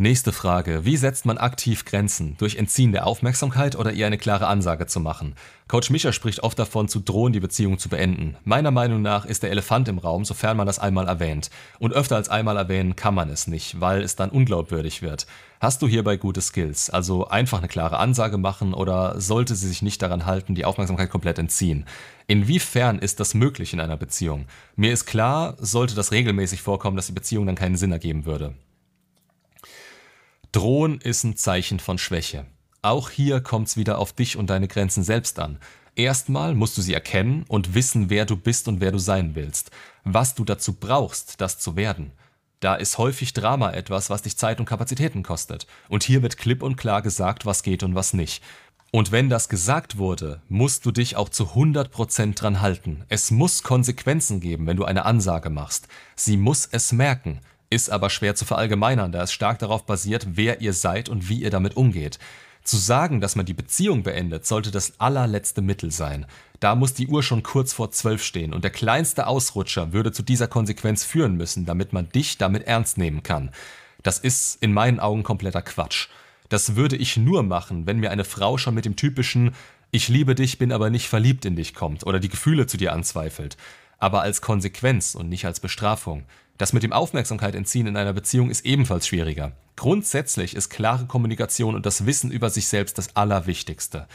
Nächste 0.02 0.32
Frage. 0.32 0.85
Wie 0.85 0.97
setzt 0.97 1.26
man 1.26 1.38
aktiv 1.38 1.85
Grenzen? 1.85 2.35
Durch 2.38 2.56
Entziehen 2.56 2.90
der 2.90 3.06
Aufmerksamkeit 3.06 3.76
oder 3.76 3.92
ihr 3.92 4.04
eine 4.04 4.18
klare 4.18 4.49
Ansage 4.49 4.88
zu 4.88 4.99
machen? 4.99 5.37
Coach 5.68 5.90
Micha 5.90 6.11
spricht 6.11 6.42
oft 6.42 6.59
davon, 6.59 6.88
zu 6.88 6.99
drohen, 6.99 7.32
die 7.32 7.38
Beziehung 7.38 7.78
zu 7.78 7.88
beenden. 7.88 8.37
Meiner 8.42 8.73
Meinung 8.73 9.00
nach 9.00 9.25
ist 9.25 9.44
der 9.44 9.52
Elefant 9.52 9.87
im 9.87 9.99
Raum, 9.99 10.25
sofern 10.25 10.56
man 10.56 10.66
das 10.66 10.80
einmal 10.80 11.06
erwähnt. 11.06 11.50
Und 11.78 11.92
öfter 11.92 12.16
als 12.16 12.28
einmal 12.28 12.56
erwähnen 12.56 12.97
kann 12.97 13.14
man 13.14 13.28
es 13.28 13.47
nicht, 13.47 13.80
weil 13.80 14.02
es 14.02 14.16
dann 14.16 14.30
unglaubwürdig 14.30 15.02
wird. 15.02 15.28
Hast 15.61 15.82
du 15.82 15.87
hierbei 15.87 16.16
gute 16.16 16.40
Skills? 16.40 16.90
Also 16.90 17.28
einfach 17.28 17.59
eine 17.59 17.68
klare 17.68 17.99
Ansage 17.99 18.38
machen 18.38 18.75
oder 18.75 19.21
sollte 19.21 19.54
sie 19.54 19.68
sich 19.68 19.82
nicht 19.82 20.02
daran 20.02 20.26
halten, 20.26 20.56
die 20.56 20.64
Aufmerksamkeit 20.64 21.11
komplett 21.11 21.38
entziehen? 21.38 21.87
Inwiefern 22.26 22.99
ist 22.99 23.21
das 23.21 23.35
möglich 23.35 23.73
in 23.73 23.78
einer 23.78 23.97
Beziehung? 23.97 24.47
Mir 24.75 24.92
ist 24.92 25.06
klar, 25.06 25.54
sollte 25.61 25.94
das 25.94 26.11
regelmäßig 26.11 26.61
vorkommen, 26.61 26.97
dass 26.97 27.06
die 27.06 27.12
Beziehung 27.12 27.47
dann 27.47 27.54
keinen 27.54 27.76
Sinn 27.76 27.92
ergeben 27.92 28.25
würde. 28.25 28.56
Drohen 30.52 31.00
ist 31.00 31.25
ein 31.25 31.35
Zeichen 31.35 31.80
von 31.80 31.97
Schwäche. 31.97 32.44
Auch 32.82 33.09
hier 33.09 33.40
kommt's 33.40 33.78
wieder 33.78 33.97
auf 33.97 34.12
dich 34.12 34.37
und 34.37 34.50
deine 34.50 34.68
Grenzen 34.68 35.02
selbst 35.02 35.38
an. 35.38 35.59
Erstmal 35.97 36.54
musst 36.54 36.76
du 36.76 36.82
sie 36.82 36.92
erkennen 36.92 37.47
und 37.49 37.75
wissen, 37.75 38.11
wer 38.11 38.26
du 38.26 38.37
bist 38.37 38.68
und 38.68 38.78
wer 38.78 38.92
du 38.92 38.99
sein 38.99 39.35
willst. 39.35 39.71
Was 40.04 40.35
du 40.35 40.44
dazu 40.44 40.75
brauchst, 40.75 41.40
das 41.40 41.59
zu 41.59 41.76
werden. 41.76 42.12
Da 42.61 42.75
ist 42.75 42.99
häufig 42.99 43.32
Drama 43.32 43.73
etwas, 43.73 44.11
was 44.11 44.23
dich 44.23 44.37
Zeit 44.37 44.61
und 44.61 44.66
Kapazitäten 44.66 45.23
kostet. 45.23 45.66
Und 45.88 46.02
hier 46.02 46.21
wird 46.21 46.37
klipp 46.37 46.62
und 46.62 46.76
klar 46.76 47.00
gesagt, 47.00 47.47
was 47.47 47.62
geht 47.62 47.82
und 47.82 47.94
was 47.94 48.12
nicht. 48.12 48.42
Und 48.90 49.11
wenn 49.11 49.30
das 49.30 49.49
gesagt 49.49 49.97
wurde, 49.97 50.42
musst 50.50 50.85
du 50.85 50.90
dich 50.90 51.16
auch 51.16 51.30
zu 51.30 51.44
100% 51.54 52.35
dran 52.35 52.61
halten. 52.61 53.04
Es 53.09 53.30
muss 53.30 53.62
Konsequenzen 53.62 54.40
geben, 54.40 54.66
wenn 54.66 54.76
du 54.76 54.85
eine 54.85 55.06
Ansage 55.06 55.49
machst. 55.49 55.88
Sie 56.14 56.37
muss 56.37 56.68
es 56.71 56.92
merken 56.92 57.40
ist 57.73 57.91
aber 57.91 58.11
schwer 58.11 58.35
zu 58.35 58.45
verallgemeinern, 58.45 59.12
da 59.12 59.23
es 59.23 59.33
stark 59.33 59.59
darauf 59.59 59.87
basiert, 59.87 60.26
wer 60.35 60.61
ihr 60.61 60.75
seid 60.75 61.09
und 61.09 61.29
wie 61.29 61.43
ihr 61.43 61.50
damit 61.50 61.76
umgeht. 61.76 62.19
Zu 62.62 62.76
sagen, 62.76 63.21
dass 63.21 63.35
man 63.35 63.47
die 63.47 63.55
Beziehung 63.55 64.02
beendet, 64.02 64.47
sollte 64.47 64.71
das 64.71 65.00
allerletzte 65.00 65.62
Mittel 65.62 65.91
sein. 65.91 66.26
Da 66.61 66.76
muss 66.76 66.95
die 66.95 67.09
Uhr 67.09 67.23
schon 67.23 67.43
kurz 67.43 67.73
vor 67.73 67.91
zwölf 67.91 68.23
stehen 68.23 68.52
und 68.52 68.62
der 68.62 68.71
kleinste 68.71 69.26
Ausrutscher 69.26 69.93
würde 69.93 70.12
zu 70.12 70.23
dieser 70.23 70.47
Konsequenz 70.47 71.02
führen 71.02 71.35
müssen, 71.35 71.67
damit 71.67 71.93
man 71.93 72.09
dich 72.11 72.38
damit 72.38 72.69
ernst 72.69 72.99
nehmen 72.99 73.25
kann. 73.25 73.50
Das 74.02 74.19
ist 74.19 74.62
in 74.62 74.73
meinen 74.73 75.00
Augen 75.00 75.23
kompletter 75.25 75.62
Quatsch. 75.62 76.09
Das 76.50 76.76
würde 76.76 76.97
ich 76.97 77.17
nur 77.17 77.43
machen, 77.43 77.87
wenn 77.87 77.99
mir 77.99 78.11
eine 78.11 78.25
Frau 78.25 78.59
schon 78.59 78.75
mit 78.75 78.85
dem 78.85 78.95
typischen 78.95 79.55
Ich 79.91 80.09
liebe 80.09 80.35
dich, 80.35 80.59
bin 80.59 80.71
aber 80.73 80.91
nicht 80.91 81.09
verliebt 81.09 81.45
in 81.47 81.57
dich 81.57 81.75
kommt 81.75 82.07
oder 82.07 82.21
die 82.21 82.29
Gefühle 82.29 82.67
zu 82.67 82.76
dir 82.76 82.93
anzweifelt. 82.93 83.57
Aber 83.99 84.21
als 84.21 84.41
Konsequenz 84.41 85.14
und 85.14 85.29
nicht 85.29 85.47
als 85.47 85.61
Bestrafung. 85.61 86.25
Das 86.59 86.73
mit 86.73 86.82
dem 86.82 86.92
Aufmerksamkeit 86.92 87.54
entziehen 87.54 87.87
in 87.87 87.97
einer 87.97 88.12
Beziehung 88.12 88.50
ist 88.50 88.64
ebenfalls 88.64 89.06
schwieriger. 89.06 89.52
Grundsätzlich 89.76 90.54
ist 90.54 90.68
klare 90.68 91.06
Kommunikation 91.06 91.75
und 91.75 91.87
das 91.87 92.06
Wissen 92.06 92.30
über 92.30 92.50
sich 92.50 92.68
selbst 92.68 92.99
das 92.99 93.16
Allerwichtigste. 93.16 94.06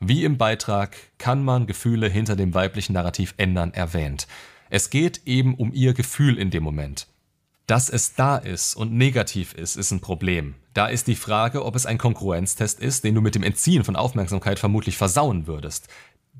Wie 0.00 0.24
im 0.24 0.36
Beitrag 0.36 0.96
kann 1.18 1.44
man 1.44 1.66
Gefühle 1.66 2.08
hinter 2.08 2.34
dem 2.34 2.54
weiblichen 2.54 2.94
Narrativ 2.94 3.34
ändern 3.36 3.72
erwähnt. 3.72 4.26
Es 4.68 4.90
geht 4.90 5.22
eben 5.26 5.54
um 5.54 5.72
ihr 5.72 5.94
Gefühl 5.94 6.38
in 6.38 6.50
dem 6.50 6.64
Moment. 6.64 7.06
Dass 7.66 7.88
es 7.88 8.14
da 8.14 8.36
ist 8.36 8.74
und 8.74 8.92
negativ 8.92 9.54
ist, 9.54 9.76
ist 9.76 9.92
ein 9.92 10.00
Problem. 10.00 10.56
Da 10.74 10.86
ist 10.86 11.06
die 11.06 11.14
Frage, 11.14 11.64
ob 11.64 11.76
es 11.76 11.86
ein 11.86 11.98
Konkurrenztest 11.98 12.80
ist, 12.80 13.04
den 13.04 13.14
du 13.14 13.20
mit 13.20 13.34
dem 13.34 13.42
Entziehen 13.42 13.84
von 13.84 13.94
Aufmerksamkeit 13.94 14.58
vermutlich 14.58 14.96
versauen 14.96 15.46
würdest. 15.46 15.88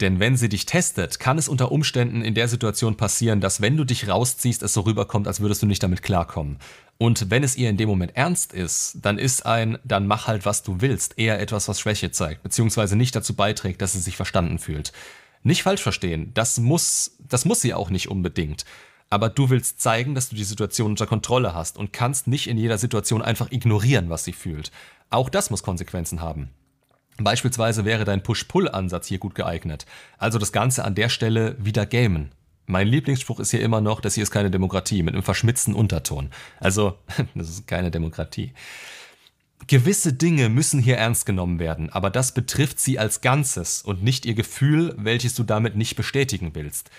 Denn 0.02 0.18
wenn 0.18 0.37
sie 0.37 0.49
dich 0.49 0.66
testet, 0.66 1.21
kann 1.21 1.38
es 1.38 1.49
unter 1.49 1.71
Umständen 1.71 2.23
in 2.23 2.35
der 2.35 2.49
Situation 2.49 2.97
passieren, 2.97 3.40
dass 3.40 3.61
wenn 3.61 3.76
du 3.76 3.85
dich 3.85 4.09
rausziehst, 4.09 4.64
es 4.64 4.73
so 4.73 4.80
rüberkommt, 4.80 5.28
als 5.28 5.38
würdest 5.38 5.62
du 5.62 5.66
nicht 5.66 5.80
damit 5.80 6.02
klarkommen. 6.02 6.59
Und 6.99 7.30
wenn 7.30 7.44
es 7.44 7.56
ihr 7.56 7.71
in 7.71 7.76
dem 7.76 7.88
Moment 7.88 8.16
ernst 8.16 8.52
ist, 8.52 8.99
dann 9.00 9.16
ist 9.16 9.47
ein, 9.47 9.78
dann 9.85 10.09
mach 10.09 10.26
halt, 10.26 10.44
was 10.44 10.64
du 10.64 10.80
willst, 10.80 11.21
eher 11.21 11.40
etwas, 11.40 11.68
was 11.68 11.78
Schwäche 11.78 12.11
zeigt, 12.11 12.42
beziehungsweise 12.42 12.97
nicht 12.97 13.14
dazu 13.14 13.35
beiträgt, 13.35 13.80
dass 13.80 13.92
sie 13.92 14.00
sich 14.00 14.16
verstanden 14.16 14.59
fühlt. 14.59 14.92
Nicht 15.44 15.62
falsch 15.62 15.82
verstehen, 15.82 16.32
das 16.35 16.59
muss, 16.59 17.12
das 17.21 17.44
muss 17.44 17.61
sie 17.61 17.73
auch 17.73 17.88
nicht 17.88 18.09
unbedingt. 18.09 18.64
Aber 19.09 19.28
du 19.28 19.50
willst 19.50 19.80
zeigen, 19.80 20.16
dass 20.16 20.30
du 20.30 20.35
die 20.35 20.42
Situation 20.42 20.90
unter 20.90 21.06
Kontrolle 21.06 21.54
hast 21.54 21.78
und 21.78 21.92
kannst 21.92 22.26
nicht 22.26 22.49
in 22.49 22.59
jeder 22.59 22.78
Situation 22.78 23.23
einfach 23.23 23.52
ignorieren, 23.52 24.11
was 24.11 24.25
sie 24.25 24.32
fühlt. 24.32 24.73
Auch 25.11 25.28
das 25.28 25.50
muss 25.50 25.62
Konsequenzen 25.62 26.21
haben. 26.21 26.50
Beispielsweise 27.19 27.85
wäre 27.85 28.04
dein 28.04 28.23
Push-Pull-Ansatz 28.23 29.07
hier 29.07 29.19
gut 29.19 29.35
geeignet. 29.35 29.87
Also 30.19 30.38
das 30.38 30.52
Ganze 30.52 30.85
an 30.85 30.95
der 30.95 31.09
Stelle 31.09 31.57
wieder 31.59 31.87
gamen. 31.87 32.33
Mein 32.66 32.88
Lieblingsspruch 32.88 33.40
ist 33.40 33.50
hier 33.50 33.61
immer 33.61 33.81
noch, 33.81 34.00
das 34.00 34.14
hier 34.14 34.23
ist 34.23 34.31
keine 34.31 34.50
Demokratie, 34.50 35.02
mit 35.02 35.14
einem 35.14 35.23
verschmitzten 35.23 35.75
Unterton. 35.75 36.31
Also, 36.61 36.97
das 37.35 37.49
ist 37.49 37.66
keine 37.66 37.90
Demokratie. 37.90 38.52
Gewisse 39.66 40.12
Dinge 40.12 40.49
müssen 40.49 40.81
hier 40.81 40.97
ernst 40.97 41.26
genommen 41.26 41.59
werden, 41.59 41.90
aber 41.90 42.11
das 42.11 42.35
betrifft 42.35 42.81
sie 42.81 42.99
als 42.99 43.21
Ganzes 43.21 43.83
und 43.83 44.02
nicht 44.02 44.26
ihr 44.26 44.35
Gefühl, 44.35 44.95
welches 44.97 45.35
du 45.35 45.45
damit 45.45 45.76
nicht 45.76 45.97
bestätigen 45.97 46.54
willst. 46.54 46.90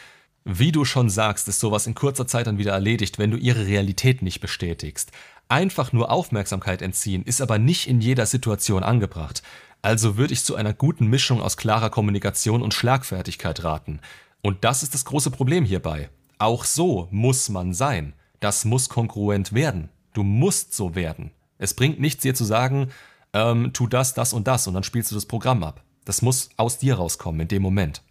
Wie 0.46 0.72
du 0.72 0.84
schon 0.84 1.10
sagst, 1.10 1.48
ist 1.48 1.60
sowas 1.60 1.88
in 1.88 1.96
kurzer 1.96 2.27
Zeit 2.27 2.48
dann 2.48 2.58
wieder 2.58 2.74
erledigt, 2.74 3.17
wenn 3.17 3.32
du 3.32 3.38
ihre 3.38 3.65
Realität 3.65 4.22
nicht 4.22 4.41
bestätigst. 4.41 5.12
Einfach 5.48 5.93
nur 5.93 6.12
Aufmerksamkeit 6.12 6.82
entziehen 6.82 7.24
ist 7.24 7.41
aber 7.41 7.60
nicht 7.60 7.88
in 7.88 8.01
jeder 8.01 8.25
Situation 8.25 8.84
angebracht. 8.84 9.43
Also 9.83 10.15
würde 10.15 10.33
ich 10.33 10.45
zu 10.45 10.55
einer 10.55 10.73
guten 10.73 11.07
Mischung 11.07 11.41
aus 11.41 11.57
klarer 11.57 11.89
Kommunikation 11.89 12.61
und 12.61 12.73
Schlagfertigkeit 12.73 13.65
raten. 13.65 13.99
Und 14.41 14.63
das 14.63 14.81
ist 14.81 14.93
das 14.93 15.03
große 15.03 15.29
Problem 15.29 15.65
hierbei. 15.65 16.09
Auch 16.39 16.63
so 16.63 17.09
muss 17.11 17.49
man 17.49 17.73
sein. 17.73 18.13
Das 18.39 18.63
muss 18.63 18.87
kongruent 18.87 19.53
werden. 19.53 19.89
Du 20.13 20.23
musst 20.23 20.73
so 20.73 20.95
werden. 20.95 21.31
Es 21.57 21.73
bringt 21.73 21.99
nichts, 21.99 22.21
dir 22.23 22.33
zu 22.33 22.45
sagen, 22.45 22.91
ähm, 23.33 23.71
tu 23.73 23.87
das, 23.87 24.13
das 24.13 24.31
und 24.31 24.47
das 24.47 24.67
und 24.67 24.73
dann 24.73 24.83
spielst 24.83 25.11
du 25.11 25.15
das 25.15 25.25
Programm 25.25 25.63
ab. 25.63 25.83
Das 26.05 26.21
muss 26.21 26.49
aus 26.55 26.77
dir 26.77 26.95
rauskommen 26.95 27.41
in 27.41 27.47
dem 27.49 27.61
Moment. 27.61 28.01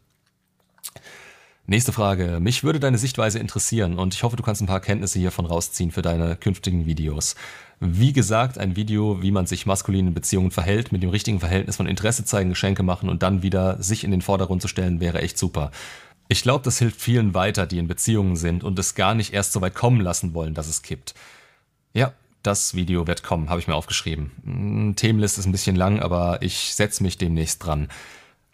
Nächste 1.72 1.94
Frage. 1.94 2.38
Mich 2.38 2.64
würde 2.64 2.80
deine 2.80 2.98
Sichtweise 2.98 3.38
interessieren 3.38 3.98
und 3.98 4.12
ich 4.12 4.24
hoffe, 4.24 4.36
du 4.36 4.42
kannst 4.42 4.60
ein 4.60 4.66
paar 4.66 4.80
Kenntnisse 4.80 5.18
hiervon 5.18 5.46
rausziehen 5.46 5.90
für 5.90 6.02
deine 6.02 6.36
künftigen 6.36 6.84
Videos. 6.84 7.34
Wie 7.80 8.12
gesagt, 8.12 8.58
ein 8.58 8.76
Video, 8.76 9.22
wie 9.22 9.30
man 9.30 9.46
sich 9.46 9.64
maskulin 9.64 10.08
in 10.08 10.12
Beziehungen 10.12 10.50
verhält, 10.50 10.92
mit 10.92 11.02
dem 11.02 11.08
richtigen 11.08 11.40
Verhältnis 11.40 11.76
von 11.76 11.86
Interesse 11.86 12.26
zeigen, 12.26 12.50
Geschenke 12.50 12.82
machen 12.82 13.08
und 13.08 13.22
dann 13.22 13.42
wieder 13.42 13.82
sich 13.82 14.04
in 14.04 14.10
den 14.10 14.20
Vordergrund 14.20 14.60
zu 14.60 14.68
stellen, 14.68 15.00
wäre 15.00 15.22
echt 15.22 15.38
super. 15.38 15.70
Ich 16.28 16.42
glaube, 16.42 16.62
das 16.62 16.78
hilft 16.78 17.00
vielen 17.00 17.32
weiter, 17.32 17.66
die 17.66 17.78
in 17.78 17.88
Beziehungen 17.88 18.36
sind 18.36 18.64
und 18.64 18.78
es 18.78 18.94
gar 18.94 19.14
nicht 19.14 19.32
erst 19.32 19.54
so 19.54 19.62
weit 19.62 19.74
kommen 19.74 20.02
lassen 20.02 20.34
wollen, 20.34 20.52
dass 20.52 20.68
es 20.68 20.82
kippt. 20.82 21.14
Ja, 21.94 22.12
das 22.42 22.74
Video 22.74 23.06
wird 23.06 23.22
kommen, 23.22 23.48
habe 23.48 23.60
ich 23.60 23.66
mir 23.66 23.76
aufgeschrieben. 23.76 24.30
Hm, 24.44 24.94
Themenlist 24.96 25.38
ist 25.38 25.46
ein 25.46 25.52
bisschen 25.52 25.76
lang, 25.76 26.00
aber 26.00 26.42
ich 26.42 26.74
setze 26.74 27.02
mich 27.02 27.16
demnächst 27.16 27.64
dran. 27.64 27.88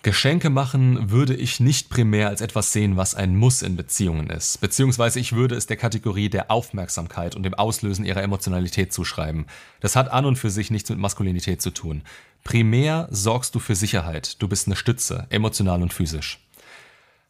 Geschenke 0.03 0.49
machen 0.49 1.11
würde 1.11 1.35
ich 1.35 1.59
nicht 1.59 1.91
primär 1.91 2.29
als 2.29 2.41
etwas 2.41 2.73
sehen, 2.73 2.97
was 2.97 3.17
ein 3.17 3.35
Muss 3.35 3.63
in 3.63 3.75
Beziehungen 3.75 4.31
ist, 4.31 4.61
beziehungsweise 4.61 5.19
ich 5.19 5.33
würde 5.33 5.57
es 5.57 5.67
der 5.67 5.77
Kategorie 5.77 6.29
der 6.29 6.53
Aufmerksamkeit 6.53 7.35
und 7.35 7.43
dem 7.43 7.55
Auslösen 7.55 8.05
ihrer 8.05 8.23
Emotionalität 8.23 8.93
zuschreiben. 8.93 9.47
Das 9.81 9.97
hat 9.97 10.13
an 10.13 10.25
und 10.25 10.37
für 10.37 10.51
sich 10.51 10.71
nichts 10.71 10.89
mit 10.91 11.01
Maskulinität 11.01 11.61
zu 11.61 11.73
tun. 11.73 12.03
Primär 12.45 13.09
sorgst 13.11 13.57
du 13.57 13.59
für 13.59 13.75
Sicherheit, 13.75 14.41
du 14.41 14.47
bist 14.47 14.69
eine 14.69 14.77
Stütze, 14.77 15.27
emotional 15.31 15.83
und 15.83 15.93
physisch. 15.93 16.47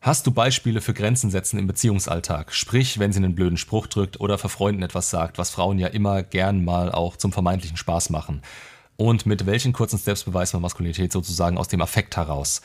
Hast 0.02 0.26
du 0.26 0.30
Beispiele 0.30 0.82
für 0.82 0.92
Grenzen 0.92 1.30
setzen 1.30 1.58
im 1.58 1.66
Beziehungsalltag? 1.66 2.52
Sprich, 2.52 2.98
wenn 2.98 3.12
sie 3.12 3.18
einen 3.18 3.34
blöden 3.34 3.56
Spruch 3.56 3.86
drückt 3.86 4.20
oder 4.20 4.36
vor 4.36 4.50
Freunden 4.50 4.82
etwas 4.82 5.08
sagt, 5.08 5.38
was 5.38 5.50
Frauen 5.50 5.78
ja 5.78 5.88
immer 5.88 6.22
gern 6.22 6.66
mal 6.66 6.92
auch 6.92 7.16
zum 7.16 7.32
vermeintlichen 7.32 7.78
Spaß 7.78 8.10
machen 8.10 8.42
und 8.98 9.26
mit 9.26 9.46
welchen 9.46 9.72
kurzen 9.72 9.98
Steps 9.98 10.24
beweist 10.24 10.52
man 10.52 10.62
Maskulinität 10.62 11.12
sozusagen 11.12 11.56
aus 11.56 11.68
dem 11.68 11.80
Affekt 11.80 12.16
heraus. 12.16 12.60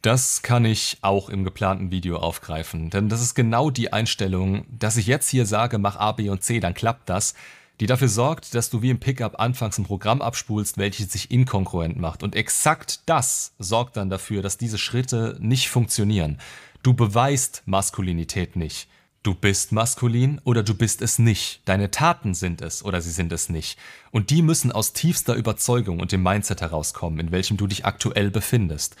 Das 0.00 0.42
kann 0.42 0.64
ich 0.64 0.98
auch 1.02 1.28
im 1.28 1.44
geplanten 1.44 1.90
Video 1.90 2.16
aufgreifen, 2.16 2.88
denn 2.88 3.08
das 3.08 3.20
ist 3.20 3.34
genau 3.34 3.68
die 3.70 3.92
Einstellung, 3.92 4.64
dass 4.70 4.96
ich 4.96 5.06
jetzt 5.06 5.28
hier 5.28 5.44
sage, 5.44 5.78
mach 5.78 5.96
A, 5.96 6.12
B 6.12 6.28
und 6.28 6.42
C, 6.42 6.60
dann 6.60 6.74
klappt 6.74 7.08
das, 7.08 7.34
die 7.80 7.86
dafür 7.86 8.08
sorgt, 8.08 8.54
dass 8.54 8.70
du 8.70 8.82
wie 8.82 8.90
im 8.90 9.00
Pickup 9.00 9.40
anfangs 9.40 9.76
ein 9.76 9.84
Programm 9.84 10.22
abspulst, 10.22 10.78
welches 10.78 11.10
sich 11.10 11.32
inkongruent 11.32 11.98
macht. 11.98 12.22
Und 12.22 12.36
exakt 12.36 13.00
das 13.06 13.54
sorgt 13.58 13.96
dann 13.96 14.10
dafür, 14.10 14.40
dass 14.40 14.56
diese 14.56 14.78
Schritte 14.78 15.36
nicht 15.40 15.68
funktionieren. 15.68 16.38
Du 16.84 16.94
beweist 16.94 17.62
Maskulinität 17.66 18.54
nicht. 18.54 18.88
Du 19.22 19.34
bist 19.34 19.70
maskulin 19.70 20.40
oder 20.42 20.64
du 20.64 20.74
bist 20.74 21.00
es 21.00 21.20
nicht. 21.20 21.60
Deine 21.64 21.92
Taten 21.92 22.34
sind 22.34 22.60
es 22.60 22.84
oder 22.84 23.00
sie 23.00 23.12
sind 23.12 23.30
es 23.30 23.48
nicht. 23.48 23.78
Und 24.10 24.30
die 24.30 24.42
müssen 24.42 24.72
aus 24.72 24.94
tiefster 24.94 25.34
Überzeugung 25.34 26.00
und 26.00 26.10
dem 26.10 26.24
Mindset 26.24 26.60
herauskommen, 26.60 27.20
in 27.20 27.30
welchem 27.30 27.56
du 27.56 27.68
dich 27.68 27.84
aktuell 27.84 28.32
befindest. 28.32 28.96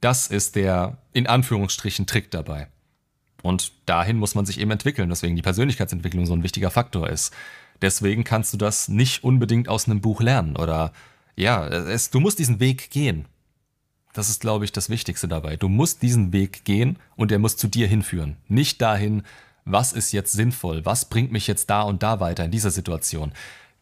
Das 0.00 0.28
ist 0.28 0.54
der, 0.54 0.98
in 1.12 1.26
Anführungsstrichen, 1.26 2.06
Trick 2.06 2.30
dabei. 2.30 2.68
Und 3.42 3.72
dahin 3.86 4.16
muss 4.16 4.36
man 4.36 4.46
sich 4.46 4.60
eben 4.60 4.70
entwickeln, 4.70 5.10
weswegen 5.10 5.34
die 5.34 5.42
Persönlichkeitsentwicklung 5.42 6.24
so 6.24 6.34
ein 6.34 6.44
wichtiger 6.44 6.70
Faktor 6.70 7.10
ist. 7.10 7.34
Deswegen 7.82 8.22
kannst 8.22 8.52
du 8.52 8.56
das 8.56 8.88
nicht 8.88 9.24
unbedingt 9.24 9.68
aus 9.68 9.86
einem 9.86 10.00
Buch 10.00 10.20
lernen 10.20 10.56
oder, 10.56 10.92
ja, 11.34 11.66
es, 11.66 12.10
du 12.10 12.20
musst 12.20 12.38
diesen 12.38 12.60
Weg 12.60 12.90
gehen. 12.90 13.26
Das 14.12 14.28
ist, 14.28 14.40
glaube 14.40 14.64
ich, 14.64 14.70
das 14.70 14.88
Wichtigste 14.88 15.26
dabei. 15.26 15.56
Du 15.56 15.68
musst 15.68 16.00
diesen 16.00 16.32
Weg 16.32 16.64
gehen 16.64 16.98
und 17.16 17.32
er 17.32 17.40
muss 17.40 17.56
zu 17.56 17.66
dir 17.66 17.88
hinführen. 17.88 18.36
Nicht 18.46 18.80
dahin, 18.80 19.24
was 19.64 19.92
ist 19.92 20.12
jetzt 20.12 20.32
sinnvoll, 20.32 20.84
was 20.84 21.06
bringt 21.06 21.32
mich 21.32 21.46
jetzt 21.46 21.70
da 21.70 21.82
und 21.82 22.02
da 22.02 22.20
weiter 22.20 22.44
in 22.44 22.50
dieser 22.50 22.70
Situation. 22.70 23.32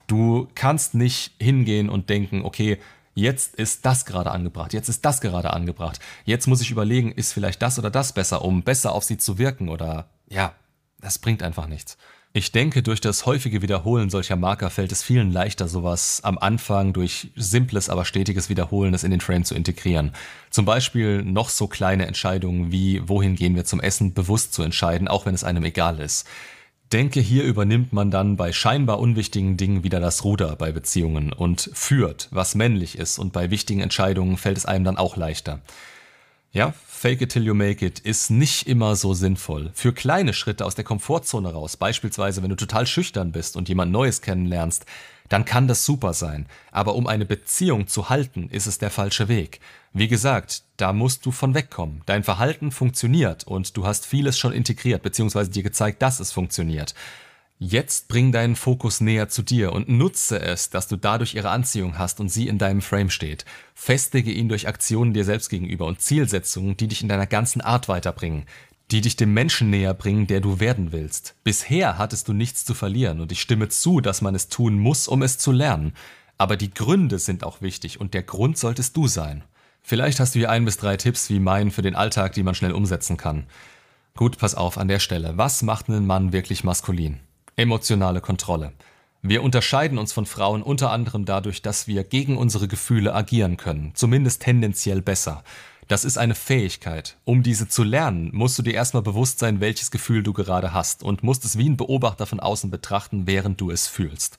Du 0.07 0.49
kannst 0.55 0.95
nicht 0.95 1.33
hingehen 1.40 1.88
und 1.88 2.11
denken, 2.11 2.45
okay, 2.45 2.79
jetzt 3.14 3.55
ist 3.57 3.85
das 3.85 4.05
gerade 4.05 4.31
angebracht, 4.31 4.73
jetzt 4.73 4.88
ist 4.88 5.05
das 5.05 5.21
gerade 5.21 5.53
angebracht, 5.53 6.01
jetzt 6.25 6.47
muss 6.47 6.61
ich 6.61 6.71
überlegen, 6.71 7.12
ist 7.12 7.33
vielleicht 7.33 7.62
das 7.62 7.79
oder 7.79 7.90
das 7.90 8.12
besser, 8.12 8.42
um 8.45 8.62
besser 8.62 8.92
auf 8.92 9.05
sie 9.05 9.18
zu 9.18 9.38
wirken 9.38 9.68
oder 9.68 10.09
ja, 10.29 10.55
das 11.01 11.18
bringt 11.18 11.42
einfach 11.42 11.66
nichts. 11.66 11.99
Ich 12.35 12.51
denke, 12.51 12.83
durch 12.83 13.03
das 13.03 13.27
häufige 13.27 13.61
Wiederholen 13.61 14.09
solcher 14.09 14.37
Marker 14.37 14.71
fällt 14.71 14.90
es 14.90 15.03
vielen 15.03 15.31
leichter, 15.31 15.68
sowas 15.68 16.21
am 16.25 16.38
Anfang 16.38 16.95
durch 16.95 17.31
simples, 17.37 17.90
aber 17.90 18.07
stetiges 18.07 18.49
Wiederholen 18.49 18.92
das 18.92 19.05
in 19.05 19.11
den 19.11 19.21
Frame 19.21 19.45
zu 19.45 19.55
integrieren. 19.55 20.12
Zum 20.49 20.64
Beispiel 20.64 21.23
noch 21.23 21.51
so 21.51 21.66
kleine 21.66 22.07
Entscheidungen 22.07 22.73
wie, 22.73 23.07
wohin 23.07 23.37
gehen 23.37 23.55
wir 23.55 23.66
zum 23.66 23.81
Essen, 23.81 24.14
bewusst 24.14 24.55
zu 24.55 24.62
entscheiden, 24.62 25.09
auch 25.09 25.27
wenn 25.27 25.35
es 25.35 25.45
einem 25.45 25.62
egal 25.64 26.01
ist. 26.01 26.27
Denke, 26.90 27.21
hier 27.21 27.45
übernimmt 27.45 27.92
man 27.92 28.11
dann 28.11 28.37
bei 28.37 28.53
scheinbar 28.53 28.99
unwichtigen 28.99 29.59
Dingen 29.59 29.85
wieder 29.85 30.01
das 30.01 30.25
Ruder 30.25 30.57
bei 30.57 30.73
Beziehungen 30.73 31.35
und 31.35 31.71
führt, 31.75 32.29
was 32.31 32.55
männlich 32.55 32.97
ist, 32.97 33.18
und 33.18 33.35
bei 33.35 33.51
wichtigen 33.51 33.81
Entscheidungen 33.83 34.38
fällt 34.38 34.57
es 34.57 34.64
einem 34.64 34.87
dann 34.87 34.97
auch 34.97 35.16
leichter. 35.16 35.61
Ja, 36.55 36.75
fake 36.87 37.23
it 37.23 37.33
till 37.33 37.47
you 37.47 37.55
make 37.55 37.85
it 37.85 37.99
ist 38.01 38.31
nicht 38.31 38.67
immer 38.67 38.95
so 38.95 39.15
sinnvoll. 39.15 39.71
Für 39.73 39.95
kleine 39.95 40.35
Schritte 40.35 40.67
aus 40.67 40.75
der 40.75 40.85
Komfortzone 40.85 41.51
raus, 41.51 41.79
beispielsweise 41.79 42.43
wenn 42.43 42.51
du 42.51 42.57
total 42.57 42.87
schüchtern 42.87 43.33
bist 43.33 43.57
und 43.57 43.71
jemand 43.71 43.91
Neues 43.91 44.21
kennenlernst, 44.21 44.85
dann 45.31 45.47
kann 45.47 45.67
das 45.67 45.87
super 45.87 46.12
sein. 46.12 46.45
Aber 46.71 46.95
um 46.95 47.07
eine 47.07 47.25
Beziehung 47.25 47.87
zu 47.87 48.11
halten, 48.11 48.51
ist 48.51 48.67
es 48.67 48.77
der 48.77 48.91
falsche 48.91 49.29
Weg. 49.29 49.61
Wie 49.95 50.09
gesagt, 50.09 50.65
da 50.77 50.93
musst 50.93 51.25
du 51.25 51.31
von 51.31 51.55
wegkommen. 51.55 52.03
Dein 52.05 52.23
Verhalten 52.23 52.71
funktioniert 52.71 53.45
und 53.45 53.75
du 53.79 53.87
hast 53.87 54.05
vieles 54.05 54.38
schon 54.38 54.53
integriert, 54.53 55.03
beziehungsweise 55.03 55.51
dir 55.51 55.62
gezeigt, 55.62 56.03
dass 56.03 56.21
es 56.21 56.33
funktioniert. 56.33 56.95
Jetzt 57.64 58.09
bring 58.09 58.33
deinen 58.33 58.57
Fokus 58.57 59.01
näher 59.01 59.29
zu 59.29 59.40
dir 59.40 59.72
und 59.72 59.88
nutze 59.88 60.40
es, 60.40 60.70
dass 60.70 60.88
du 60.88 60.96
dadurch 60.96 61.37
ihre 61.37 61.51
Anziehung 61.51 61.96
hast 61.96 62.18
und 62.18 62.29
sie 62.29 62.48
in 62.48 62.59
deinem 62.59 62.83
Frame 62.83 63.09
steht. 63.09 63.44
Festige 63.72 64.33
ihn 64.33 64.48
durch 64.48 64.66
Aktionen 64.66 65.14
dir 65.14 65.25
selbst 65.25 65.48
gegenüber 65.48 65.87
und 65.87 66.01
Zielsetzungen, 66.01 66.77
die 66.77 66.88
dich 66.88 67.03
in 67.03 67.09
deiner 67.09 67.29
ganzen 67.29 67.61
Art 67.61 67.88
weiterbringen, 67.88 68.46
die 68.90 69.01
dich 69.01 69.14
dem 69.14 69.33
Menschen 69.33 69.70
näher 69.70 69.94
bringen, 69.94 70.27
der 70.27 70.40
du 70.40 70.59
werden 70.59 70.90
willst. 70.90 71.37
Bisher 71.44 71.98
hattest 71.98 72.27
du 72.27 72.33
nichts 72.33 72.64
zu 72.64 72.75
verlieren 72.75 73.20
und 73.20 73.31
ich 73.31 73.40
stimme 73.40 73.68
zu, 73.68 74.01
dass 74.01 74.22
man 74.22 74.35
es 74.35 74.48
tun 74.48 74.77
muss, 74.81 75.07
um 75.07 75.22
es 75.22 75.38
zu 75.38 75.53
lernen. 75.53 75.92
Aber 76.38 76.57
die 76.57 76.75
Gründe 76.75 77.20
sind 77.20 77.44
auch 77.44 77.62
wichtig 77.62 78.01
und 78.01 78.12
der 78.12 78.25
Grund 78.25 78.59
solltest 78.59 78.96
du 78.96 79.07
sein. 79.07 79.44
Vielleicht 79.85 80.18
hast 80.18 80.35
du 80.35 80.40
hier 80.40 80.51
ein 80.51 80.64
bis 80.64 80.79
drei 80.79 80.96
Tipps 80.96 81.31
wie 81.31 81.38
meinen 81.38 81.70
für 81.70 81.83
den 81.83 81.94
Alltag, 81.94 82.33
die 82.33 82.42
man 82.42 82.57
schnell 82.57 82.72
umsetzen 82.72 83.16
kann. 83.16 83.46
Gut, 84.16 84.37
pass 84.38 84.57
auf 84.57 84.79
an 84.79 84.88
der 84.88 84.98
Stelle. 84.98 85.35
Was 85.37 85.62
macht 85.62 85.88
einen 85.88 86.09
Mann 86.09 86.33
wirklich 86.33 86.64
maskulin? 86.64 87.20
Emotionale 87.57 88.23
Kontrolle. 88.23 88.73
Wir 89.21 89.43
unterscheiden 89.43 89.99
uns 89.99 90.12
von 90.15 90.25
Frauen 90.25 90.62
unter 90.62 90.91
anderem 90.91 91.27
dadurch, 91.27 91.61
dass 91.61 91.87
wir 91.87 92.03
gegen 92.03 92.38
unsere 92.38 92.67
Gefühle 92.67 93.15
agieren 93.15 93.59
können, 93.59 93.93
zumindest 93.95 94.41
tendenziell 94.43 95.03
besser. 95.03 95.45
Das 95.87 96.07
ist 96.07 96.17
eine 96.17 96.35
Fähigkeit. 96.35 97.19
Um 97.25 97.43
diese 97.43 97.69
zu 97.69 97.83
lernen, 97.85 98.31
musst 98.33 98.59
du 98.59 98.62
dir 98.62 98.73
erstmal 98.73 99.03
bewusst 99.03 99.38
sein, 99.38 99.61
welches 99.61 99.91
Gefühl 99.91 100.23
du 100.23 100.33
gerade 100.33 100.73
hast 100.73 101.03
und 101.03 101.23
musst 101.23 101.45
es 101.45 101.59
wie 101.59 101.69
ein 101.69 101.77
Beobachter 101.77 102.25
von 102.25 102.41
außen 102.41 102.71
betrachten, 102.71 103.27
während 103.27 103.61
du 103.61 103.71
es 103.71 103.87
fühlst. 103.87 104.38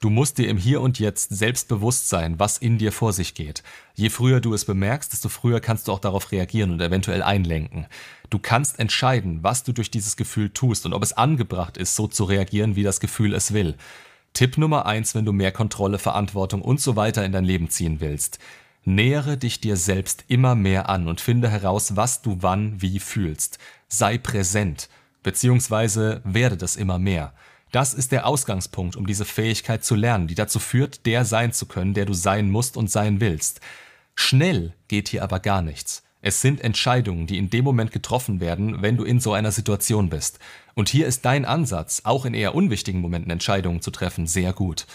Du 0.00 0.10
musst 0.10 0.38
dir 0.38 0.48
im 0.48 0.58
Hier 0.58 0.80
und 0.80 1.00
Jetzt 1.00 1.30
selbst 1.30 1.66
bewusst 1.66 2.08
sein, 2.08 2.38
was 2.38 2.58
in 2.58 2.78
dir 2.78 2.92
vor 2.92 3.12
sich 3.12 3.34
geht. 3.34 3.64
Je 3.96 4.10
früher 4.10 4.40
du 4.40 4.54
es 4.54 4.64
bemerkst, 4.64 5.12
desto 5.12 5.28
früher 5.28 5.58
kannst 5.58 5.88
du 5.88 5.92
auch 5.92 5.98
darauf 5.98 6.30
reagieren 6.30 6.70
und 6.70 6.80
eventuell 6.80 7.20
einlenken. 7.20 7.86
Du 8.30 8.38
kannst 8.38 8.78
entscheiden, 8.78 9.42
was 9.42 9.64
du 9.64 9.72
durch 9.72 9.90
dieses 9.90 10.16
Gefühl 10.16 10.50
tust 10.50 10.86
und 10.86 10.92
ob 10.92 11.02
es 11.02 11.14
angebracht 11.14 11.76
ist, 11.76 11.96
so 11.96 12.06
zu 12.06 12.22
reagieren, 12.22 12.76
wie 12.76 12.84
das 12.84 13.00
Gefühl 13.00 13.34
es 13.34 13.52
will. 13.52 13.74
Tipp 14.34 14.56
Nummer 14.56 14.86
eins, 14.86 15.16
wenn 15.16 15.24
du 15.24 15.32
mehr 15.32 15.50
Kontrolle, 15.50 15.98
Verantwortung 15.98 16.62
und 16.62 16.80
so 16.80 16.94
weiter 16.94 17.24
in 17.24 17.32
dein 17.32 17.44
Leben 17.44 17.68
ziehen 17.68 17.98
willst. 17.98 18.38
Nähere 18.84 19.36
dich 19.36 19.60
dir 19.60 19.76
selbst 19.76 20.24
immer 20.28 20.54
mehr 20.54 20.88
an 20.88 21.08
und 21.08 21.20
finde 21.20 21.50
heraus, 21.50 21.96
was 21.96 22.22
du 22.22 22.36
wann 22.40 22.80
wie 22.80 23.00
fühlst. 23.00 23.58
Sei 23.88 24.16
präsent, 24.16 24.88
beziehungsweise 25.24 26.20
werde 26.24 26.56
das 26.56 26.76
immer 26.76 27.00
mehr. 27.00 27.32
Das 27.70 27.94
ist 27.94 28.12
der 28.12 28.26
Ausgangspunkt, 28.26 28.96
um 28.96 29.06
diese 29.06 29.24
Fähigkeit 29.24 29.84
zu 29.84 29.94
lernen, 29.94 30.26
die 30.26 30.34
dazu 30.34 30.58
führt, 30.58 31.04
der 31.06 31.24
sein 31.24 31.52
zu 31.52 31.66
können, 31.66 31.94
der 31.94 32.06
du 32.06 32.14
sein 32.14 32.50
musst 32.50 32.76
und 32.76 32.90
sein 32.90 33.20
willst. 33.20 33.60
Schnell 34.14 34.74
geht 34.88 35.08
hier 35.08 35.22
aber 35.22 35.38
gar 35.40 35.62
nichts. 35.62 36.02
Es 36.20 36.40
sind 36.40 36.60
Entscheidungen, 36.60 37.26
die 37.26 37.38
in 37.38 37.50
dem 37.50 37.64
Moment 37.64 37.92
getroffen 37.92 38.40
werden, 38.40 38.82
wenn 38.82 38.96
du 38.96 39.04
in 39.04 39.20
so 39.20 39.32
einer 39.32 39.52
Situation 39.52 40.08
bist. 40.08 40.40
Und 40.74 40.88
hier 40.88 41.06
ist 41.06 41.24
dein 41.24 41.44
Ansatz, 41.44 42.02
auch 42.04 42.24
in 42.24 42.34
eher 42.34 42.54
unwichtigen 42.54 43.00
Momenten 43.00 43.30
Entscheidungen 43.30 43.80
zu 43.80 43.90
treffen, 43.90 44.26
sehr 44.26 44.52
gut. 44.52 44.86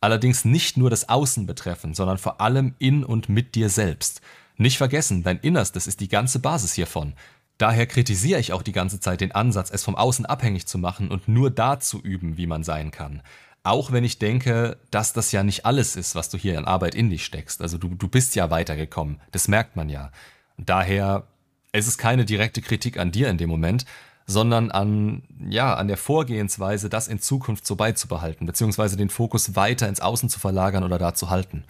Allerdings 0.00 0.44
nicht 0.44 0.76
nur 0.76 0.90
das 0.90 1.08
Außen 1.08 1.46
betreffen, 1.46 1.94
sondern 1.94 2.18
vor 2.18 2.40
allem 2.40 2.74
in 2.78 3.02
und 3.04 3.28
mit 3.28 3.56
dir 3.56 3.68
selbst. 3.68 4.20
Nicht 4.56 4.78
vergessen, 4.78 5.24
dein 5.24 5.40
Innerstes 5.40 5.86
ist 5.86 6.00
die 6.00 6.08
ganze 6.08 6.38
Basis 6.38 6.74
hiervon. 6.74 7.14
Daher 7.58 7.86
kritisiere 7.86 8.38
ich 8.38 8.52
auch 8.52 8.62
die 8.62 8.72
ganze 8.72 9.00
Zeit 9.00 9.20
den 9.20 9.32
Ansatz, 9.32 9.70
es 9.70 9.82
vom 9.82 9.96
Außen 9.96 10.26
abhängig 10.26 10.66
zu 10.66 10.78
machen 10.78 11.10
und 11.10 11.26
nur 11.26 11.50
da 11.50 11.80
zu 11.80 12.00
üben, 12.00 12.36
wie 12.36 12.46
man 12.46 12.62
sein 12.62 12.92
kann. 12.92 13.20
Auch 13.64 13.90
wenn 13.90 14.04
ich 14.04 14.20
denke, 14.20 14.78
dass 14.92 15.12
das 15.12 15.32
ja 15.32 15.42
nicht 15.42 15.66
alles 15.66 15.96
ist, 15.96 16.14
was 16.14 16.30
du 16.30 16.38
hier 16.38 16.56
in 16.56 16.64
Arbeit 16.64 16.94
in 16.94 17.10
dich 17.10 17.24
steckst. 17.24 17.60
Also 17.60 17.76
du, 17.76 17.88
du 17.88 18.08
bist 18.08 18.36
ja 18.36 18.50
weitergekommen. 18.50 19.20
Das 19.32 19.48
merkt 19.48 19.74
man 19.74 19.88
ja. 19.88 20.12
Daher, 20.56 21.24
es 21.72 21.88
ist 21.88 21.98
keine 21.98 22.24
direkte 22.24 22.62
Kritik 22.62 22.96
an 22.96 23.10
dir 23.10 23.28
in 23.28 23.38
dem 23.38 23.50
Moment, 23.50 23.84
sondern 24.26 24.70
an, 24.70 25.22
ja, 25.48 25.74
an 25.74 25.88
der 25.88 25.96
Vorgehensweise, 25.96 26.88
das 26.88 27.08
in 27.08 27.18
Zukunft 27.18 27.66
so 27.66 27.76
beizubehalten, 27.76 28.46
beziehungsweise 28.46 28.96
den 28.96 29.10
Fokus 29.10 29.56
weiter 29.56 29.88
ins 29.88 30.00
Außen 30.00 30.28
zu 30.28 30.38
verlagern 30.38 30.84
oder 30.84 30.98
da 30.98 31.14
zu 31.14 31.28
halten. 31.28 31.64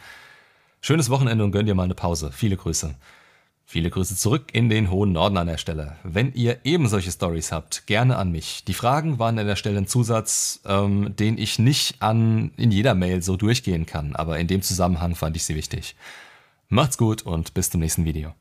Schönes 0.81 1.09
Wochenende 1.09 1.44
und 1.44 1.53
gönn 1.53 1.66
dir 1.66 1.74
mal 1.74 1.85
eine 1.85 1.94
Pause. 1.94 2.31
Viele 2.33 2.57
Grüße. 2.57 2.94
Viele 3.70 3.90
Grüße 3.90 4.16
zurück 4.16 4.44
in 4.54 4.70
den 4.70 4.90
hohen 4.90 5.12
Norden 5.12 5.37
an 5.37 5.46
der 5.46 5.59
Stelle. 5.59 5.96
Wenn 6.02 6.33
ihr 6.33 6.61
eben 6.64 6.88
solche 6.88 7.11
Stories 7.11 7.52
habt, 7.52 7.87
gerne 7.87 8.16
an 8.16 8.33
mich. 8.33 8.64
Die 8.64 8.72
Fragen 8.72 9.18
waren 9.18 9.38
an 9.38 9.46
der 9.46 9.57
Stelle 9.57 9.76
ein 9.76 9.87
Zusatz, 9.87 10.61
ähm, 10.64 11.14
den 11.16 11.37
ich 11.37 11.59
nicht 11.59 12.00
an 12.00 12.50
in 12.57 12.70
jeder 12.70 12.94
Mail 12.94 13.20
so 13.20 13.37
durchgehen 13.37 13.85
kann, 13.85 14.16
aber 14.16 14.38
in 14.38 14.46
dem 14.46 14.62
Zusammenhang 14.62 15.14
fand 15.14 15.37
ich 15.37 15.44
sie 15.44 15.54
wichtig. 15.54 15.96
Macht's 16.70 16.96
gut 16.96 17.20
und 17.20 17.52
bis 17.52 17.68
zum 17.68 17.83
nächsten 17.83 18.07
Video. 18.07 18.33